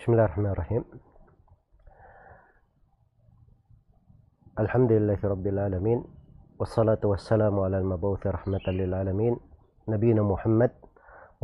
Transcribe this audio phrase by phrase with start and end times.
[0.00, 0.82] بسم الله الرحمن الرحيم.
[4.64, 6.00] الحمد لله رب العالمين
[6.56, 9.36] والصلاة والسلام على المبعوث رحمة للعالمين
[9.92, 10.72] نبينا محمد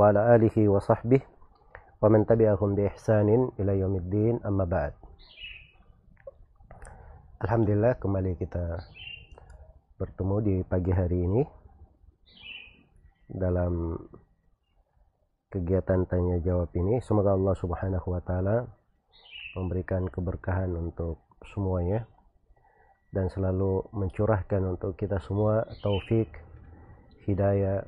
[0.01, 1.21] وعلى آله وصحبه
[2.01, 3.29] ومن تبعهم بإحسان
[3.61, 4.93] إلى يوم الدين أما بعد.
[7.45, 8.81] Alhamdulillah kembali kita
[10.01, 11.45] bertemu di pagi hari ini
[13.29, 14.01] dalam
[15.51, 18.67] kegiatan tanya jawab ini semoga Allah Subhanahu wa taala
[19.57, 21.23] memberikan keberkahan untuk
[21.55, 22.05] semuanya
[23.15, 26.29] dan selalu mencurahkan untuk kita semua taufik
[27.25, 27.87] hidayah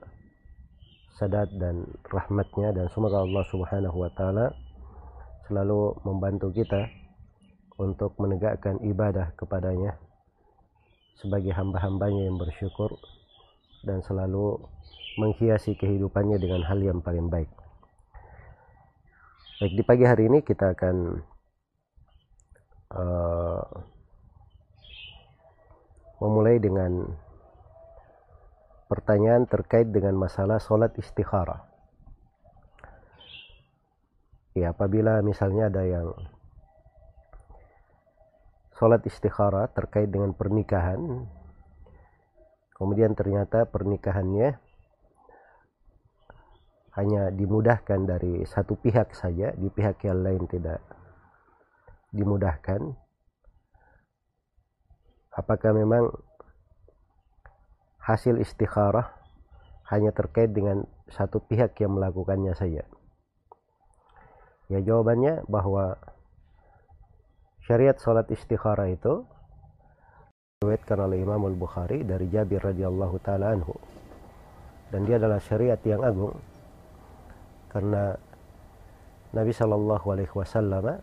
[1.19, 2.71] sadat dan rahmatnya.
[2.73, 4.55] Dan semoga Allah Subhanahu wa taala
[5.51, 6.89] selalu membantu kita
[7.77, 9.99] untuk menegakkan ibadah kepadanya
[11.19, 12.95] sebagai hamba-hambanya yang bersyukur
[13.83, 14.59] dan selalu
[15.19, 17.51] menghiasi kehidupannya dengan hal yang paling baik.
[19.59, 20.97] Baik di pagi hari ini kita akan
[22.95, 23.63] uh,
[26.23, 27.11] memulai dengan
[28.87, 31.67] pertanyaan terkait dengan masalah sholat istikharah.
[34.55, 36.15] Ya, apabila misalnya ada yang
[38.75, 41.27] sholat istikharah terkait dengan pernikahan,
[42.79, 44.57] kemudian ternyata pernikahannya
[46.99, 50.83] hanya dimudahkan dari satu pihak saja, di pihak yang lain tidak
[52.11, 52.95] dimudahkan.
[55.31, 56.11] Apakah memang
[58.03, 59.15] hasil istikharah
[59.95, 62.83] hanya terkait dengan satu pihak yang melakukannya saja?
[64.67, 65.97] Ya jawabannya bahwa
[67.63, 69.23] syariat salat istikharah itu
[70.59, 73.79] diriwayatkan oleh Imam Al-Bukhari dari Jabir radhiyallahu taala anhu.
[74.91, 76.35] Dan dia adalah syariat yang agung.
[77.71, 78.11] Karena
[79.39, 80.99] Nabi Shallallahu Alaihi Wasallam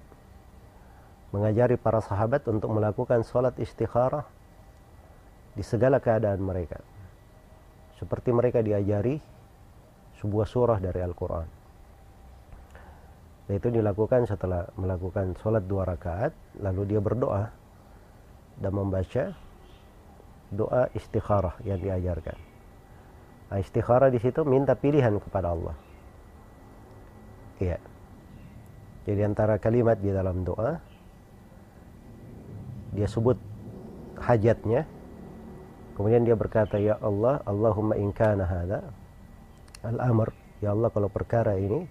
[1.31, 4.27] mengajari para sahabat untuk melakukan sholat istikharah
[5.55, 6.83] di segala keadaan mereka.
[7.95, 9.23] Seperti mereka diajari
[10.19, 11.47] sebuah surah dari Al-Quran.
[13.55, 17.47] Itu dilakukan setelah melakukan sholat dua rakaat lalu dia berdoa
[18.59, 19.44] dan membaca
[20.55, 22.39] doa istikharah yang diajarkan
[23.51, 25.75] nah, istikharah di situ minta pilihan kepada Allah
[27.59, 27.79] Iya.
[29.05, 30.75] Jadi antara kalimat di dalam doa
[32.95, 33.37] dia sebut
[34.19, 34.87] hajatnya.
[35.95, 38.83] Kemudian dia berkata, "Ya Allah, Allahumma in kana hadza
[39.85, 41.87] al-amr, ya Allah kalau perkara ini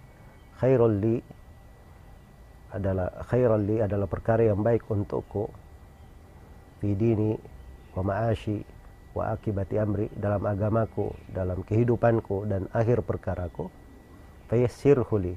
[0.60, 1.16] khairul li
[2.75, 5.46] adalah khairul li adalah perkara yang baik untukku
[6.82, 7.38] fi dini
[7.94, 8.60] wa ma'ashi
[9.15, 13.71] wa akibati amri dalam agamaku, dalam kehidupanku dan akhir perkaraku.
[14.50, 15.34] Fayassirhu li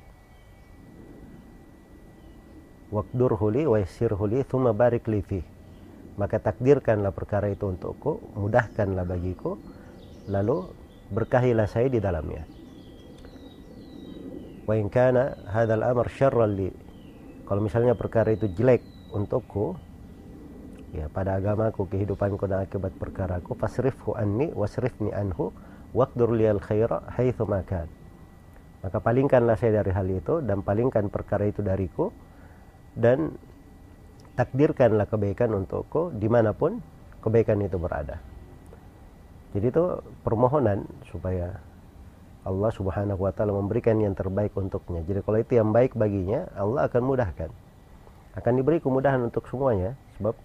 [2.88, 5.44] Wakdurhu li wa yassirhu li thumma barik li fi.
[6.16, 9.60] Maka takdirkanlah perkara itu untukku, mudahkanlah bagiku,
[10.32, 10.72] lalu
[11.12, 12.48] berkahilah saya di dalamnya.
[14.66, 16.72] Wa in kana hadzal amr syarran li.
[17.44, 18.82] Kalau misalnya perkara itu jelek
[19.12, 19.76] untukku,
[20.96, 25.52] ya pada agamaku, kehidupanku dan akibat perkaraku, fasrifhu anni wasrifni anhu
[25.92, 27.88] waqdur liyal khaira haitsu makan.
[28.86, 32.14] Maka palingkanlah saya dari hal itu dan palingkan perkara itu dariku
[32.94, 33.36] dan
[34.38, 36.80] takdirkanlah kebaikan untukku di mana pun
[37.26, 38.22] kebaikan itu berada.
[39.58, 39.84] Jadi itu
[40.22, 41.58] permohonan supaya
[42.48, 45.04] Allah Subhanahu wa taala memberikan yang terbaik untuknya.
[45.04, 47.52] Jadi kalau itu yang baik baginya, Allah akan mudahkan.
[48.38, 50.38] Akan diberi kemudahan untuk semuanya sebab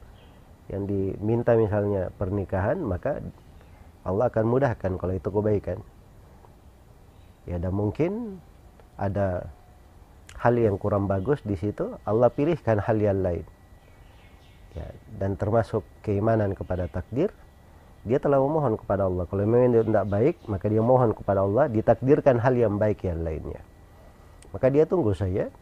[0.73, 3.21] yang diminta misalnya pernikahan, maka
[4.09, 5.79] Allah akan mudahkan kalau itu kebaikan.
[7.45, 8.41] Ya dan mungkin
[8.97, 9.53] ada
[10.41, 13.45] hal yang kurang bagus di situ Allah pilihkan hal yang lain.
[14.73, 14.89] Ya,
[15.21, 17.29] dan termasuk keimanan kepada takdir
[18.09, 19.29] dia telah memohon kepada Allah.
[19.29, 23.21] Kalau memang dia tidak baik maka dia mohon kepada Allah ditakdirkan hal yang baik yang
[23.21, 23.61] lainnya.
[24.57, 25.53] Maka dia tunggu saja.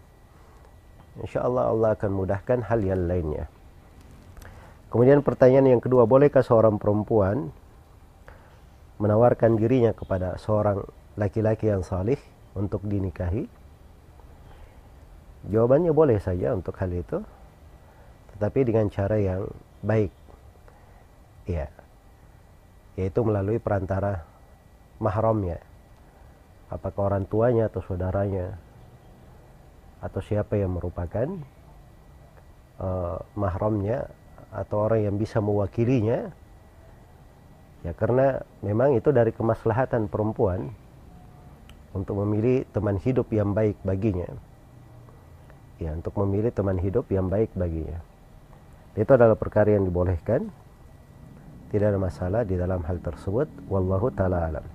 [1.19, 3.50] Insya Allah Allah akan mudahkan hal yang lainnya
[4.90, 7.54] kemudian pertanyaan yang kedua bolehkah seorang perempuan
[9.00, 10.84] menawarkan dirinya kepada seorang
[11.16, 12.20] laki-laki yang salih
[12.52, 13.48] untuk dinikahi
[15.48, 17.25] Jawabannya boleh saja untuk hal itu,
[18.37, 19.48] tetapi dengan cara yang
[19.81, 20.12] baik.
[21.48, 21.72] Ya.
[23.00, 24.28] Yaitu melalui perantara
[25.00, 25.64] mahramnya.
[26.69, 28.60] Apakah orang tuanya atau saudaranya
[30.04, 31.28] atau siapa yang merupakan
[32.78, 34.06] uh, mahramnya
[34.50, 36.35] atau orang yang bisa mewakilinya
[37.87, 40.75] ya karena memang itu dari kemaslahatan perempuan
[41.94, 44.29] untuk memilih teman hidup yang baik baginya
[45.81, 48.05] ya untuk memilih teman hidup yang baik baginya.
[48.93, 50.52] Itu adalah perkara yang dibolehkan.
[51.73, 53.49] Tidak ada masalah di dalam hal tersebut.
[53.73, 54.67] Wallahu taala alam.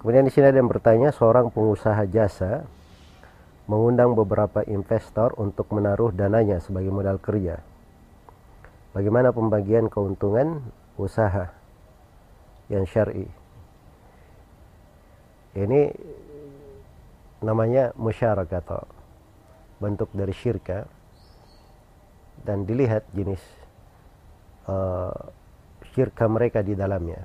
[0.00, 2.64] Kemudian di sini ada yang bertanya, seorang pengusaha jasa
[3.70, 7.62] mengundang beberapa investor untuk menaruh dananya sebagai modal kerja.
[8.90, 10.58] Bagaimana pembagian keuntungan
[10.98, 11.54] usaha
[12.66, 13.30] yang syar'i?
[15.54, 15.94] Ini
[17.46, 18.82] namanya musyarakat atau
[19.78, 20.90] bentuk dari syirka
[22.42, 23.40] dan dilihat jenis
[24.66, 25.14] uh,
[25.94, 27.22] syirka mereka di dalamnya.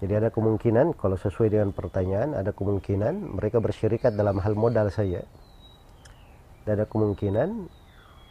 [0.00, 5.20] Jadi ada kemungkinan kalau sesuai dengan pertanyaan ada kemungkinan mereka bersyirikat dalam hal modal saja.
[6.64, 7.68] Dan ada kemungkinan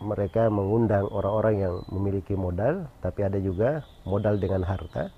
[0.02, 5.14] mereka mengundang orang-orang yang memiliki modal tapi ada juga modal dengan harta.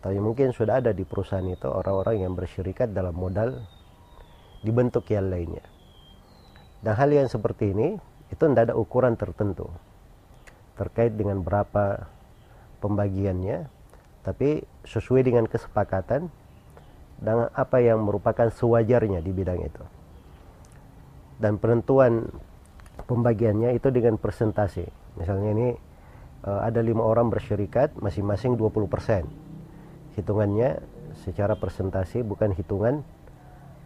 [0.00, 3.60] Tapi mungkin sudah ada di perusahaan itu orang-orang yang bersyirikat dalam modal
[4.64, 5.64] dibentuk yang lainnya.
[6.80, 8.00] Dan hal yang seperti ini
[8.32, 9.68] itu tidak ada ukuran tertentu
[10.80, 12.08] terkait dengan berapa
[12.80, 13.79] pembagiannya
[14.20, 16.28] tapi sesuai dengan kesepakatan
[17.20, 19.84] dan apa yang merupakan sewajarnya di bidang itu.
[21.40, 22.28] Dan penentuan
[23.04, 24.88] pembagiannya itu dengan persentase.
[25.16, 25.68] Misalnya ini
[26.44, 30.16] uh, ada lima orang bersyirikat masing-masing 20%.
[30.16, 30.80] Hitungannya
[31.20, 33.04] secara persentase bukan hitungan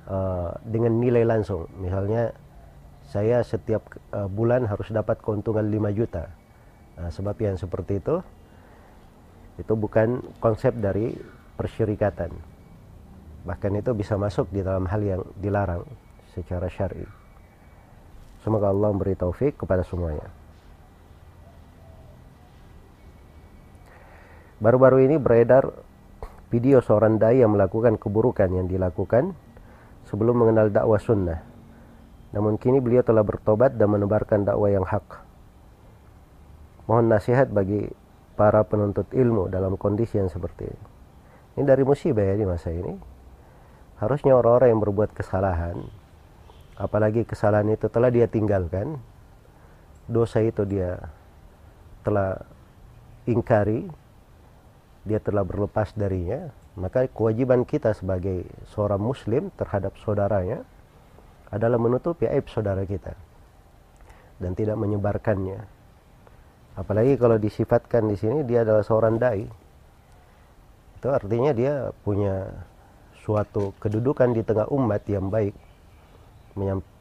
[0.06, 1.70] uh, dengan nilai langsung.
[1.78, 2.34] Misalnya
[3.06, 6.30] saya setiap uh, bulan harus dapat keuntungan 5 juta.
[6.94, 8.22] Nah, sebab yang seperti itu
[9.60, 11.14] itu bukan konsep dari
[11.54, 12.54] persyirikatan
[13.44, 15.84] bahkan itu bisa masuk di dalam hal yang dilarang
[16.32, 17.04] secara syar'i.
[18.40, 20.32] Semoga Allah memberi taufik kepada semuanya.
[24.60, 25.68] Baru-baru ini beredar
[26.48, 29.36] video seorang dai yang melakukan keburukan yang dilakukan
[30.08, 31.44] sebelum mengenal dakwah sunnah.
[32.32, 35.04] Namun kini beliau telah bertobat dan menebarkan dakwah yang hak.
[36.88, 37.92] Mohon nasihat bagi
[38.34, 40.84] para penuntut ilmu dalam kondisi yang seperti ini.
[41.54, 42.94] Ini dari musibah ya di masa ini.
[44.02, 45.78] Harusnya orang-orang yang berbuat kesalahan,
[46.74, 48.98] apalagi kesalahan itu telah dia tinggalkan,
[50.10, 50.98] dosa itu dia
[52.02, 52.42] telah
[53.24, 53.86] ingkari,
[55.06, 58.42] dia telah berlepas darinya, maka kewajiban kita sebagai
[58.74, 60.66] seorang muslim terhadap saudaranya
[61.54, 63.14] adalah menutupi aib saudara kita
[64.42, 65.62] dan tidak menyebarkannya
[66.74, 69.46] apalagi kalau disifatkan di sini dia adalah seorang dai.
[70.98, 72.48] Itu artinya dia punya
[73.24, 75.56] suatu kedudukan di tengah umat yang baik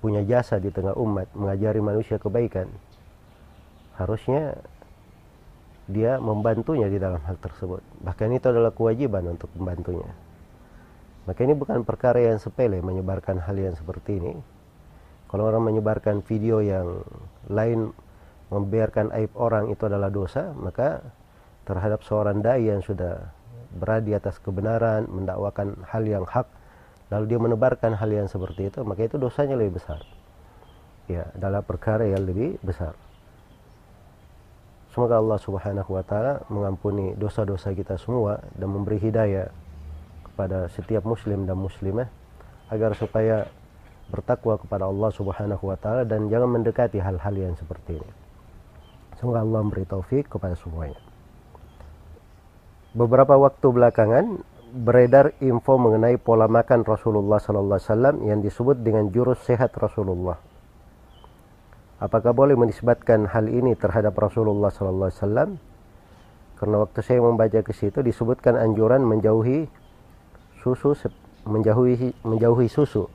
[0.01, 2.65] punya jasa di tengah umat mengajari manusia kebaikan.
[3.93, 4.57] Harusnya
[5.85, 7.85] dia membantunya di dalam hal tersebut.
[8.01, 10.09] Bahkan itu adalah kewajiban untuk membantunya.
[11.29, 14.33] Maka ini bukan perkara yang sepele menyebarkan hal yang seperti ini.
[15.29, 17.05] Kalau orang menyebarkan video yang
[17.47, 17.93] lain
[18.53, 21.01] membiarkan aib orang itu adalah dosa, maka
[21.65, 23.33] terhadap seorang dai yang sudah
[23.73, 26.45] berada di atas kebenaran, mendakwakan hal yang hak,
[27.09, 29.99] lalu dia menebarkan hal yang seperti itu, maka itu dosanya lebih besar.
[31.09, 32.95] Ya, adalah perkara yang lebih besar.
[34.93, 39.49] Semoga Allah Subhanahu wa taala mengampuni dosa-dosa kita semua dan memberi hidayah
[40.21, 42.05] kepada setiap muslim dan muslimah
[42.69, 43.49] agar supaya
[44.13, 48.22] bertakwa kepada Allah Subhanahu wa taala dan jangan mendekati hal-hal yang seperti ini.
[49.17, 50.99] Semoga Allah memberi taufik kepada semuanya.
[52.93, 54.25] Beberapa waktu belakangan
[54.73, 60.37] beredar info mengenai pola makan Rasulullah sallallahu alaihi wasallam yang disebut dengan jurus sehat Rasulullah.
[62.01, 65.49] Apakah boleh menisbatkan hal ini terhadap Rasulullah sallallahu alaihi wasallam?
[66.57, 69.69] Karena waktu saya membaca ke situ disebutkan anjuran menjauhi
[70.61, 70.97] susu
[71.45, 73.07] menjauhi menjauhi susu.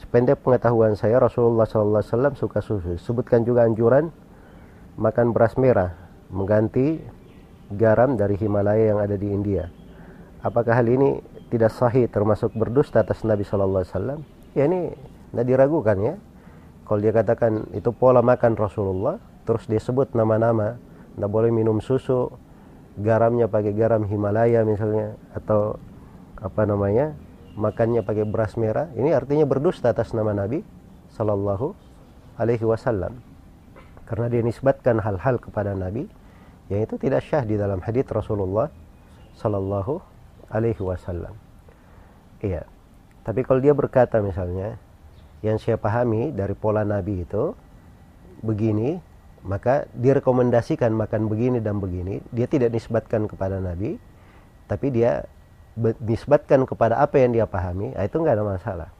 [0.00, 2.94] Sependek pengetahuan saya Rasulullah sallallahu alaihi wasallam suka susu.
[2.96, 4.08] Sebutkan juga anjuran
[5.00, 5.96] makan beras merah
[6.28, 7.00] mengganti
[7.72, 9.72] garam dari Himalaya yang ada di India.
[10.44, 14.20] Apakah hal ini tidak sahih termasuk berdusta atas Nabi Shallallahu Alaihi Wasallam?
[14.52, 14.92] Ya ini
[15.32, 16.14] tidak diragukan ya.
[16.84, 19.16] Kalau dia katakan itu pola makan Rasulullah,
[19.48, 20.76] terus dia sebut nama-nama,
[21.16, 22.28] tidak boleh minum susu,
[23.00, 25.78] garamnya pakai garam Himalaya misalnya, atau
[26.36, 27.14] apa namanya,
[27.54, 28.90] makannya pakai beras merah.
[28.98, 30.66] Ini artinya berdusta atas nama Nabi
[31.14, 31.72] Shallallahu
[32.42, 33.29] Alaihi Wasallam
[34.10, 36.10] karena dia nisbatkan hal-hal kepada Nabi
[36.66, 38.66] yang itu tidak syah di dalam hadis Rasulullah
[39.38, 40.02] Sallallahu
[40.50, 41.38] Alaihi Wasallam.
[42.42, 42.66] Iya.
[43.22, 44.74] Tapi kalau dia berkata misalnya
[45.46, 47.54] yang saya pahami dari pola Nabi itu
[48.42, 48.98] begini,
[49.46, 52.18] maka direkomendasikan makan begini dan begini.
[52.34, 53.94] Dia tidak nisbatkan kepada Nabi,
[54.66, 55.22] tapi dia
[56.02, 57.94] nisbatkan kepada apa yang dia pahami.
[57.94, 58.90] Nah, itu nggak ada masalah.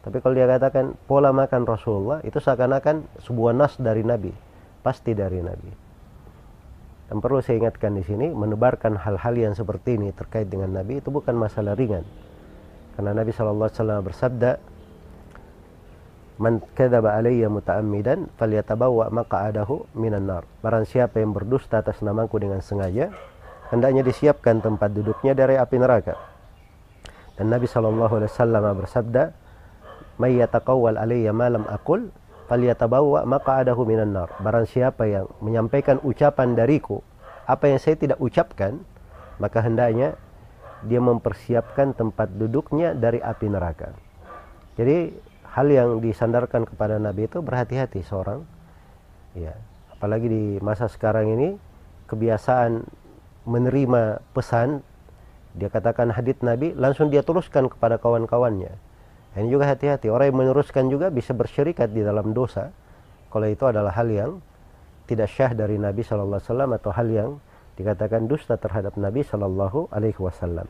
[0.00, 4.32] Tapi kalau dia katakan pola makan Rasulullah itu seakan-akan sebuah nas dari Nabi,
[4.80, 5.72] pasti dari Nabi.
[7.10, 11.10] Dan perlu saya ingatkan di sini, menebarkan hal-hal yang seperti ini terkait dengan Nabi itu
[11.10, 12.06] bukan masalah ringan.
[12.94, 14.62] Karena Nabi SAW bersabda,
[16.40, 20.48] Man kadzaba alayya muta'ammidan falyatabawwa maq'adahu minan nar.
[20.64, 23.12] Barang siapa yang berdusta atas namaku dengan sengaja,
[23.68, 26.16] hendaknya disiapkan tempat duduknya dari api neraka.
[27.36, 28.08] Dan Nabi SAW
[28.72, 29.36] bersabda,
[30.16, 32.08] may yataqawwal alayya ma lam aqul
[32.50, 34.34] falyatabawwa maq'adahu minan nar.
[34.42, 36.98] Barang siapa yang menyampaikan ucapan dariku
[37.46, 38.82] apa yang saya tidak ucapkan,
[39.38, 40.18] maka hendaknya
[40.82, 43.94] dia mempersiapkan tempat duduknya dari api neraka.
[44.74, 45.14] Jadi
[45.54, 48.46] hal yang disandarkan kepada Nabi itu berhati-hati seorang
[49.34, 49.54] ya
[49.90, 51.48] apalagi di masa sekarang ini
[52.06, 52.86] kebiasaan
[53.46, 54.82] menerima pesan
[55.58, 58.70] dia katakan hadits Nabi langsung dia teruskan kepada kawan-kawannya
[59.38, 60.10] ini juga hati-hati.
[60.10, 62.74] Orang yang meneruskan juga bisa bersyirikat di dalam dosa.
[63.30, 64.42] Kalau itu adalah hal yang
[65.06, 67.30] tidak syah dari Nabi Wasallam atau hal yang
[67.78, 70.66] dikatakan dusta terhadap Nabi Shallallahu Alaihi Wasallam.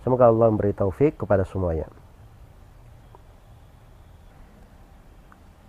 [0.00, 1.92] Semoga Allah memberi taufik kepada semuanya.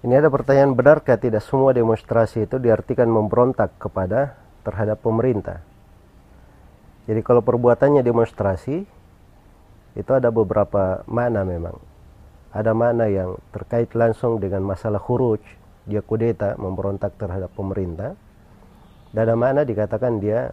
[0.01, 5.61] Ini ada pertanyaan, benarkah tidak semua demonstrasi itu diartikan memberontak kepada terhadap pemerintah?
[7.05, 8.87] Jadi kalau perbuatannya demonstrasi,
[9.93, 11.90] itu ada beberapa makna memang
[12.51, 15.39] ada makna yang terkait langsung dengan masalah khuruj?
[15.87, 18.19] Dia kudeta memberontak terhadap pemerintah.
[19.15, 20.51] Dan ada makna dikatakan dia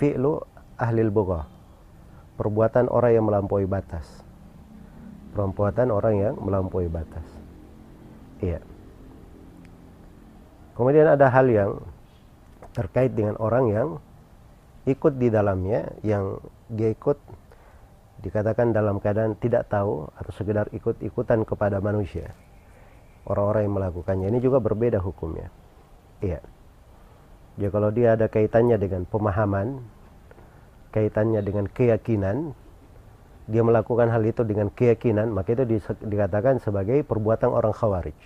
[0.00, 0.40] fi'lu
[0.80, 1.44] ahli bugha?
[2.40, 4.08] Perbuatan orang yang melampaui batas.
[5.36, 7.24] Perbuatan orang yang melampaui batas.
[8.40, 8.64] Iya.
[10.72, 11.84] Kemudian ada hal yang
[12.72, 13.88] terkait dengan orang yang
[14.88, 16.40] ikut di dalamnya yang
[16.72, 17.20] dia ikut
[18.20, 22.36] dikatakan dalam keadaan tidak tahu atau sekedar ikut-ikutan kepada manusia.
[23.24, 24.26] Orang-orang yang melakukannya.
[24.28, 25.48] Ini juga berbeda hukumnya.
[26.20, 26.40] Iya.
[27.60, 29.84] Ya kalau dia ada kaitannya dengan pemahaman
[30.90, 32.56] kaitannya dengan keyakinan
[33.50, 35.64] dia melakukan hal itu dengan keyakinan maka itu
[36.06, 38.16] dikatakan sebagai perbuatan orang khawarij.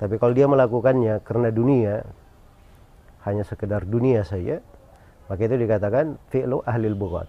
[0.00, 2.04] Tapi kalau dia melakukannya karena dunia
[3.28, 4.64] hanya sekedar dunia saja
[5.28, 7.28] maka itu dikatakan fi'lu ahlil bughat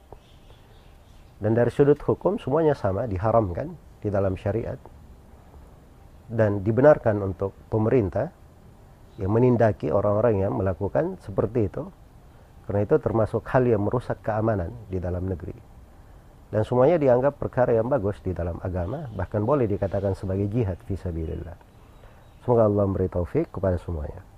[1.42, 4.78] dan dari sudut hukum semuanya sama, diharamkan di dalam syariat.
[6.30, 8.30] Dan dibenarkan untuk pemerintah
[9.18, 11.90] yang menindaki orang-orang yang melakukan seperti itu.
[12.70, 15.58] Karena itu termasuk hal yang merusak keamanan di dalam negeri.
[16.54, 21.58] Dan semuanya dianggap perkara yang bagus di dalam agama, bahkan boleh dikatakan sebagai jihad fisabilillah.
[22.46, 24.31] Semoga Allah memberi taufik kepada semuanya.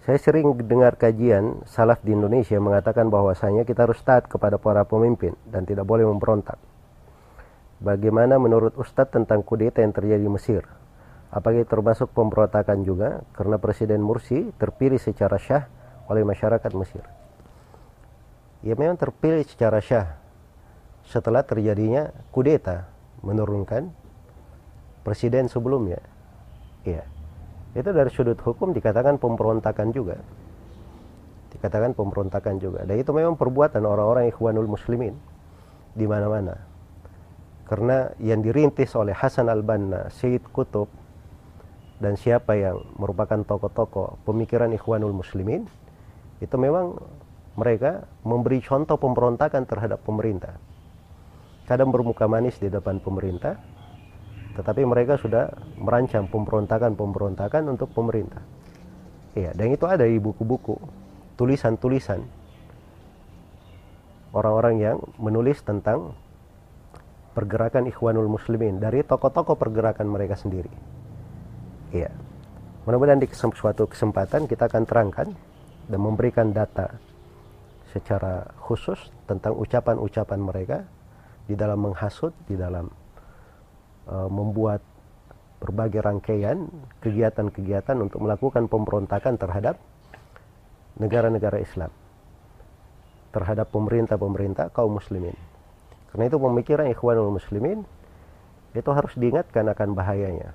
[0.00, 5.36] Saya sering dengar kajian salaf di Indonesia mengatakan bahwasanya kita harus taat kepada para pemimpin
[5.44, 6.56] dan tidak boleh memberontak.
[7.84, 10.64] Bagaimana menurut Ustadz tentang kudeta yang terjadi di Mesir?
[11.28, 15.68] Apakah termasuk pemberontakan juga karena Presiden Mursi terpilih secara syah
[16.08, 17.04] oleh masyarakat Mesir?
[18.64, 20.16] Ya memang terpilih secara syah
[21.04, 22.88] setelah terjadinya kudeta
[23.20, 23.92] menurunkan
[25.04, 26.00] presiden sebelumnya.
[26.84, 27.19] Iya
[27.70, 30.18] itu dari sudut hukum dikatakan pemberontakan juga.
[31.54, 32.82] Dikatakan pemberontakan juga.
[32.82, 35.14] Dan itu memang perbuatan orang-orang ikhwanul muslimin.
[35.94, 36.58] Di mana-mana.
[37.70, 40.90] Karena yang dirintis oleh Hasan al-Banna, Syed Kutub
[42.02, 45.70] dan siapa yang merupakan tokoh-tokoh pemikiran ikhwanul muslimin
[46.42, 46.98] itu memang
[47.54, 50.56] mereka memberi contoh pemberontakan terhadap pemerintah.
[51.68, 53.54] Kadang bermuka manis di depan pemerintah
[54.54, 58.42] tetapi mereka sudah merancang pemberontakan-pemberontakan untuk pemerintah.
[59.34, 60.74] Iya, dan itu ada di buku-buku,
[61.38, 62.20] tulisan-tulisan
[64.34, 66.14] orang-orang yang menulis tentang
[67.34, 70.70] pergerakan Ikhwanul Muslimin dari tokoh-tokoh pergerakan mereka sendiri.
[71.94, 72.10] Iya.
[72.86, 75.28] Mudah-mudahan di suatu kesempatan kita akan terangkan
[75.86, 76.90] dan memberikan data
[77.90, 80.78] secara khusus tentang ucapan-ucapan mereka
[81.46, 82.86] di dalam menghasut, di dalam
[84.08, 84.80] uh, membuat
[85.60, 86.70] berbagai rangkaian
[87.04, 89.76] kegiatan-kegiatan untuk melakukan pemberontakan terhadap
[90.96, 91.92] negara-negara Islam
[93.30, 95.34] terhadap pemerintah-pemerintah kaum muslimin.
[96.10, 97.86] Karena itu pemikiran ikhwanul muslimin
[98.74, 100.50] itu harus diingatkan akan bahayanya.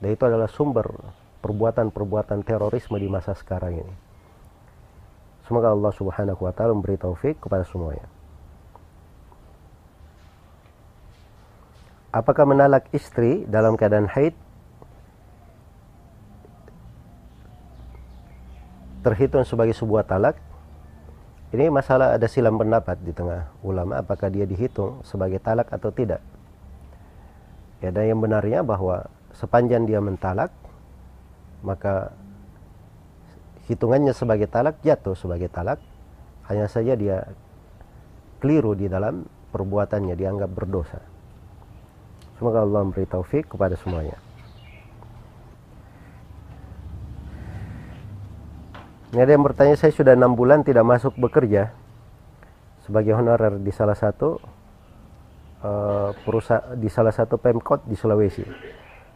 [0.00, 0.88] Dan itu adalah sumber
[1.44, 3.94] perbuatan-perbuatan terorisme di masa sekarang ini.
[5.44, 8.04] Semoga Allah Subhanahu wa taala memberi taufik kepada semuanya.
[12.08, 14.32] Apakah menalak istri dalam keadaan haid
[19.04, 20.36] terhitung sebagai sebuah talak
[21.48, 26.20] ini masalah ada silam pendapat di tengah ulama apakah dia dihitung sebagai talak atau tidak.
[27.80, 30.52] Ya, dan yang benarnya bahwa sepanjang dia mentalak
[31.64, 32.12] maka
[33.64, 35.80] hitungannya sebagai talak jatuh sebagai talak
[36.52, 37.32] hanya saja dia
[38.44, 41.00] keliru di dalam perbuatannya dianggap berdosa.
[42.38, 44.14] Semoga Allah memberi taufik kepada semuanya.
[49.10, 51.74] Ini ada yang bertanya, saya sudah enam bulan tidak masuk bekerja
[52.86, 54.38] sebagai honorer di salah satu
[55.64, 58.46] uh, perusahaan di salah satu pemkot di Sulawesi.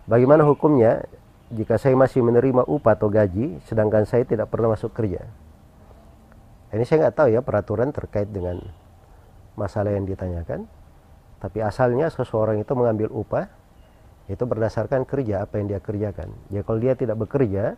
[0.08, 1.06] Bagaimana hukumnya
[1.52, 5.28] jika saya masih menerima upah atau gaji, sedangkan saya tidak pernah masuk kerja?
[6.72, 8.58] Ini saya nggak tahu ya peraturan terkait dengan
[9.54, 10.64] masalah yang ditanyakan.
[11.42, 13.50] Tapi asalnya seseorang itu mengambil upah
[14.30, 16.30] itu berdasarkan kerja apa yang dia kerjakan.
[16.54, 17.74] Ya kalau dia tidak bekerja,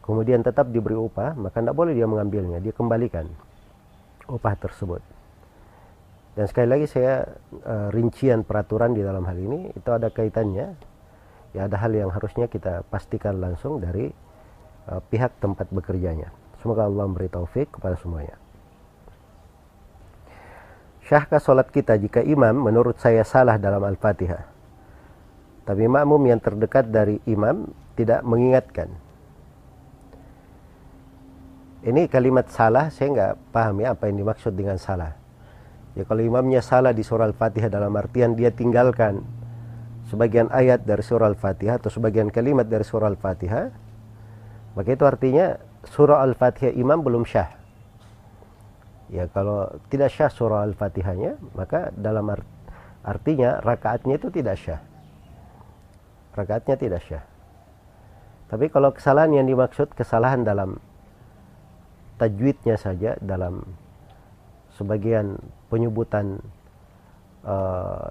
[0.00, 3.28] kemudian tetap diberi upah, maka tidak boleh dia mengambilnya, dia kembalikan
[4.24, 5.04] upah tersebut.
[6.34, 7.28] Dan sekali lagi saya
[7.62, 10.74] uh, rincian peraturan di dalam hal ini itu ada kaitannya,
[11.52, 14.10] ya ada hal yang harusnya kita pastikan langsung dari
[14.88, 16.32] uh, pihak tempat bekerjanya.
[16.64, 18.43] Semoga Allah memberi taufik kepada semuanya.
[21.04, 24.48] Syahkah solat kita jika imam menurut saya salah dalam Al-Fatihah?
[25.64, 29.04] Tapi makmum yang terdekat dari imam tidak mengingatkan
[31.84, 35.12] ini kalimat salah saya nggak paham ya apa yang dimaksud dengan salah.
[35.92, 39.20] Ya kalau imamnya salah di surah Al-Fatihah dalam artian dia tinggalkan
[40.08, 43.68] sebagian ayat dari surah Al-Fatihah atau sebagian kalimat dari surah Al-Fatihah,
[44.74, 47.52] maka itu artinya surah Al-Fatihah imam belum syah.
[49.12, 52.46] Ya kalau tidak syah surah Al-Fatihahnya, maka dalam art
[53.04, 54.80] artinya rakaatnya itu tidak syah.
[56.32, 57.24] Rakaatnya tidak syah.
[58.48, 60.80] Tapi kalau kesalahan yang dimaksud kesalahan dalam
[62.16, 63.66] tajwidnya saja dalam
[64.74, 66.38] sebagian penyebutan
[67.46, 68.10] uh,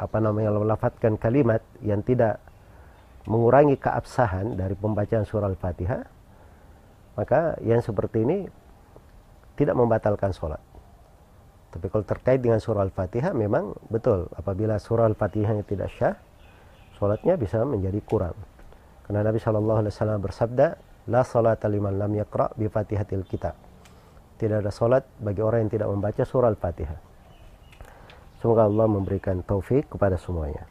[0.00, 2.40] apa namanya melafatkan kalimat yang tidak
[3.28, 6.00] mengurangi keabsahan dari pembacaan surah Al-Fatihah
[7.20, 8.48] maka yang seperti ini
[9.60, 10.64] tidak membatalkan sholat
[11.70, 16.16] tapi kalau terkait dengan surah Al-Fatihah memang betul apabila surah Al-Fatihahnya tidak syah
[16.96, 18.34] sholatnya bisa menjadi kurang
[19.04, 20.66] karena Nabi Shallallahu Alaihi Wasallam bersabda
[21.10, 23.58] La salata liman lam yakra bi fatihatil kitab.
[24.38, 27.00] Tidak ada salat bagi orang yang tidak membaca surah Al-Fatihah.
[28.38, 30.64] Semoga Allah memberikan taufik kepada semuanya.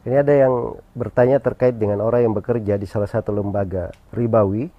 [0.00, 4.72] Ini ada yang bertanya terkait dengan orang yang bekerja di salah satu lembaga ribawi,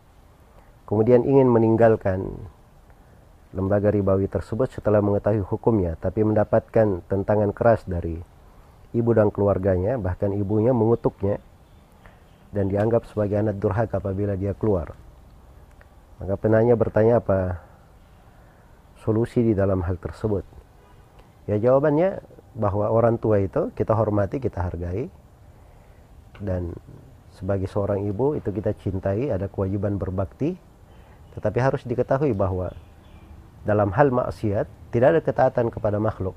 [0.90, 2.26] kemudian ingin meninggalkan
[3.54, 8.18] lembaga ribawi tersebut setelah mengetahui hukumnya, tapi mendapatkan tentangan keras dari
[8.98, 11.38] ibu dan keluarganya, bahkan ibunya mengutuknya
[12.50, 14.98] dan dianggap sebagai anak durhaka apabila dia keluar.
[16.18, 17.62] Maka penanya bertanya apa
[19.06, 20.46] solusi di dalam hal tersebut.
[21.46, 22.22] Ya jawabannya
[22.56, 25.08] bahwa orang tua itu kita hormati, kita hargai
[26.42, 26.76] dan
[27.32, 30.58] sebagai seorang ibu itu kita cintai, ada kewajiban berbakti.
[31.32, 32.76] Tetapi harus diketahui bahwa
[33.64, 36.36] dalam hal maksiat tidak ada ketaatan kepada makhluk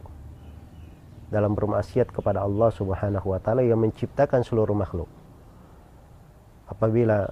[1.34, 5.10] dalam bermaksiat kepada Allah Subhanahu wa taala yang menciptakan seluruh makhluk.
[6.70, 7.26] Apabila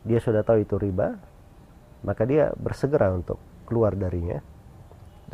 [0.00, 1.20] dia sudah tahu itu riba,
[2.00, 3.36] maka dia bersegera untuk
[3.68, 4.40] keluar darinya.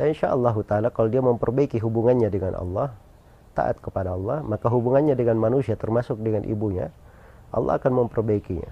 [0.01, 2.89] Dan insya Allah taala kalau dia memperbaiki hubungannya dengan Allah,
[3.53, 6.89] taat kepada Allah, maka hubungannya dengan manusia termasuk dengan ibunya,
[7.53, 8.65] Allah akan memperbaikinya.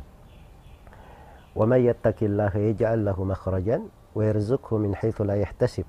[1.54, 5.86] Wa may yattaqillaha yaj'al lahu makhrajan wa yarzuqhu min haitsu la yahtasib.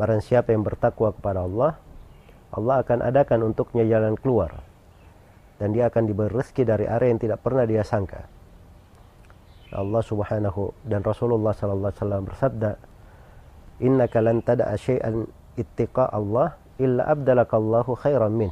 [0.00, 1.76] Barang siapa yang bertakwa kepada Allah,
[2.48, 4.64] Allah akan adakan untuknya jalan keluar.
[5.60, 8.24] Dan dia akan diberi rezeki dari area yang tidak pernah dia sangka.
[9.76, 12.87] Allah subhanahu dan Rasulullah sallallahu alaihi wasallam bersabda,
[13.78, 18.50] "Innaka lan tada'a syai'an ittiqa Allah illa abdalakallahu khairan min."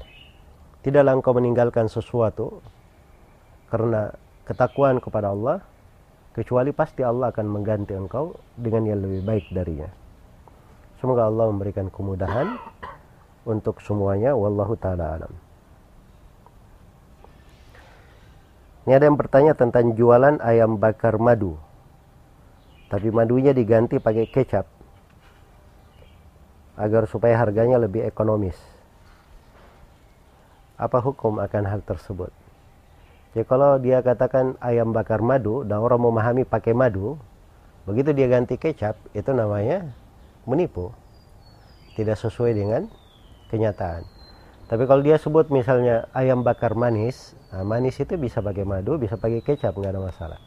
[0.87, 2.63] Tidaklah engkau meninggalkan sesuatu
[3.67, 4.15] karena
[4.47, 5.59] ketakwaan kepada Allah
[6.31, 9.91] kecuali pasti Allah akan mengganti engkau dengan yang lebih baik darinya.
[11.03, 12.55] Semoga Allah memberikan kemudahan
[13.43, 14.39] untuk semuanya.
[14.39, 15.33] Wallahu taala alam.
[18.87, 21.59] Ini ada yang bertanya tentang jualan ayam bakar madu.
[22.87, 24.76] Tapi madunya diganti pakai kecap
[26.77, 28.57] agar supaya harganya lebih ekonomis.
[30.77, 32.29] Apa hukum akan hal tersebut?
[33.33, 37.17] Ya kalau dia katakan ayam bakar madu dan orang memahami pakai madu,
[37.89, 39.93] begitu dia ganti kecap, itu namanya
[40.45, 40.93] menipu
[41.97, 42.89] tidak sesuai dengan
[43.49, 44.05] kenyataan
[44.67, 49.15] Tapi kalau dia sebut misalnya ayam bakar manis, nah manis itu bisa pakai madu, bisa
[49.15, 50.41] pakai kecap, nggak ada masalah.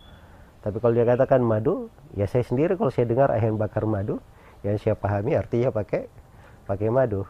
[0.59, 1.87] Tapi kalau dia katakan madu,
[2.19, 4.19] ya saya sendiri kalau saya dengar ayam bakar madu,
[4.59, 6.11] yang saya pahami artinya pakai
[6.69, 7.25] pakai madu.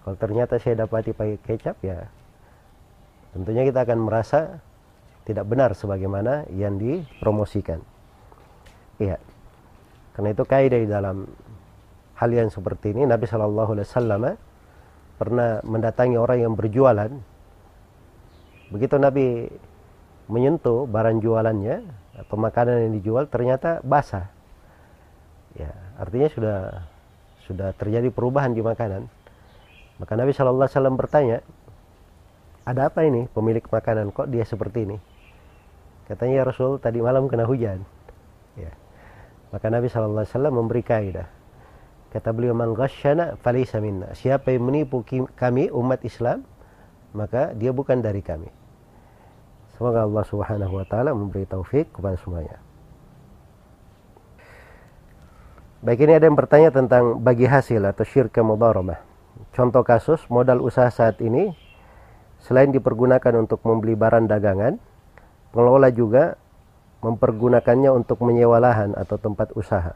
[0.00, 2.08] Kalau ternyata saya dapati pakai kecap, ya
[3.36, 4.64] tentunya kita akan merasa
[5.28, 7.84] tidak benar sebagaimana yang dipromosikan.
[8.96, 9.20] Iya.
[10.16, 11.28] Karena itu kaidah di dalam
[12.14, 14.22] hal yang seperti ini Nabi Shallallahu Alaihi Wasallam
[15.18, 17.10] pernah mendatangi orang yang berjualan.
[18.70, 19.50] Begitu Nabi
[20.30, 24.30] menyentuh barang jualannya atau makanan yang dijual ternyata basah.
[25.58, 26.58] Ya, artinya sudah
[27.44, 29.06] sudah terjadi perubahan di makanan.
[30.00, 31.38] Maka Nabi Shallallahu Alaihi Wasallam bertanya,
[32.64, 34.96] ada apa ini pemilik makanan kok dia seperti ini?
[36.08, 37.84] Katanya ya Rasul tadi malam kena hujan.
[38.56, 38.72] Ya.
[39.52, 41.28] Maka Nabi Shallallahu Alaihi Wasallam memberi kaidah
[42.14, 45.02] Kata beliau, "Man ghasyana falaysa minna." Siapa yang menipu
[45.34, 46.46] kami umat Islam,
[47.10, 48.46] maka dia bukan dari kami.
[49.74, 52.62] Semoga Allah Subhanahu wa taala memberi taufik kepada semuanya.
[55.84, 59.04] Baik ini ada yang bertanya tentang bagi hasil atau syirka mudharabah.
[59.52, 61.52] Contoh kasus modal usaha saat ini
[62.40, 64.80] selain dipergunakan untuk membeli barang dagangan,
[65.52, 66.40] pengelola juga
[67.04, 69.92] mempergunakannya untuk menyewa lahan atau tempat usaha.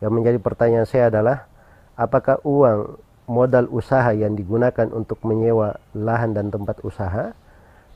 [0.00, 1.44] Yang menjadi pertanyaan saya adalah
[1.92, 2.96] apakah uang
[3.28, 7.36] modal usaha yang digunakan untuk menyewa lahan dan tempat usaha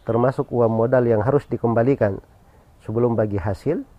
[0.04, 2.20] termasuk uang modal yang harus dikembalikan
[2.84, 3.93] sebelum bagi hasil?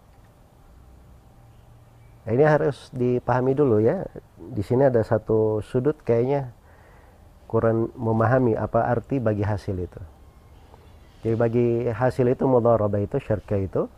[2.25, 4.01] Nah, ini harus dipahami dulu ya.
[4.37, 6.49] Di sini ada satu sudut kayaknya
[7.45, 10.01] kurang memahami apa arti bagi hasil itu.
[11.21, 13.89] Jadi bagi hasil itu mudharabah itu syarkah itu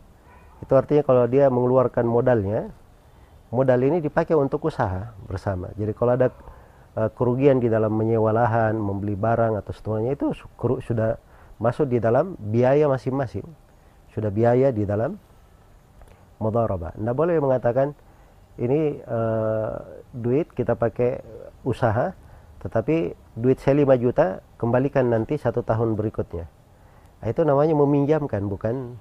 [0.58, 2.72] itu artinya kalau dia mengeluarkan modalnya
[3.48, 5.72] modal ini dipakai untuk usaha bersama.
[5.76, 6.28] Jadi kalau ada
[6.96, 10.34] uh, kerugian di dalam menyewa lahan, membeli barang atau semuanya itu
[10.84, 11.16] sudah
[11.56, 13.44] masuk di dalam biaya masing-masing.
[14.12, 15.16] Sudah biaya di dalam
[16.42, 16.96] mudharabah.
[16.96, 17.96] Tidak boleh mengatakan
[18.58, 19.74] ini uh,
[20.12, 21.22] duit kita pakai
[21.62, 22.12] usaha,
[22.60, 26.46] tetapi duit saya 5 juta kembalikan nanti satu tahun berikutnya.
[27.18, 28.98] Nah, itu namanya meminjamkan, bukan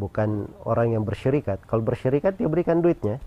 [0.00, 1.68] bukan orang yang bersyirikat.
[1.68, 3.20] Kalau bersyirikat dia berikan duitnya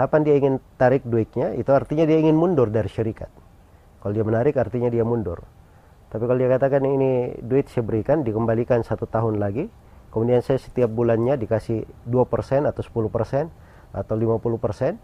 [0.00, 3.28] kapan dia ingin tarik duitnya itu artinya dia ingin mundur dari syarikat
[4.00, 5.42] kalau dia menarik artinya dia mundur
[6.10, 9.68] tapi kalau dia katakan ini duit saya berikan dikembalikan satu tahun lagi
[10.08, 14.96] kemudian saya setiap bulannya dikasih 2% atau 10% atau 50%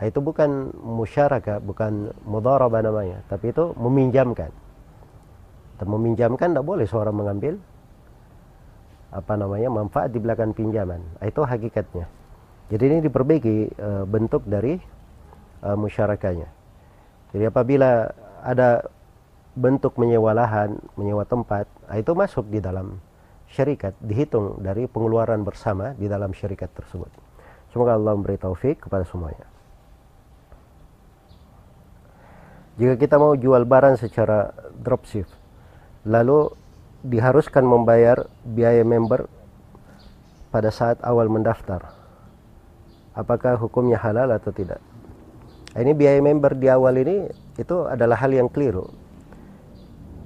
[0.00, 4.50] nah itu bukan musyarakah bukan mudharabah namanya tapi itu meminjamkan
[5.78, 7.54] dan meminjamkan tidak boleh seorang mengambil
[9.12, 12.10] apa namanya manfaat di belakang pinjaman nah, itu hakikatnya
[12.72, 14.80] jadi ini diperbaiki e, bentuk dari
[15.60, 16.48] e, musyarakatnya.
[17.36, 18.08] Jadi apabila
[18.40, 18.88] ada
[19.52, 22.96] bentuk menyewa lahan, menyewa tempat, nah itu masuk di dalam
[23.52, 27.12] syarikat, dihitung dari pengeluaran bersama di dalam syarikat tersebut.
[27.72, 29.48] Semoga Allah memberi taufik kepada semuanya.
[32.76, 35.28] Jika kita mau jual barang secara dropship,
[36.04, 36.52] lalu
[37.04, 39.28] diharuskan membayar biaya member
[40.52, 42.02] pada saat awal mendaftar
[43.12, 44.80] apakah hukumnya halal atau tidak.
[45.72, 48.92] Ini biaya member di awal ini itu adalah hal yang keliru.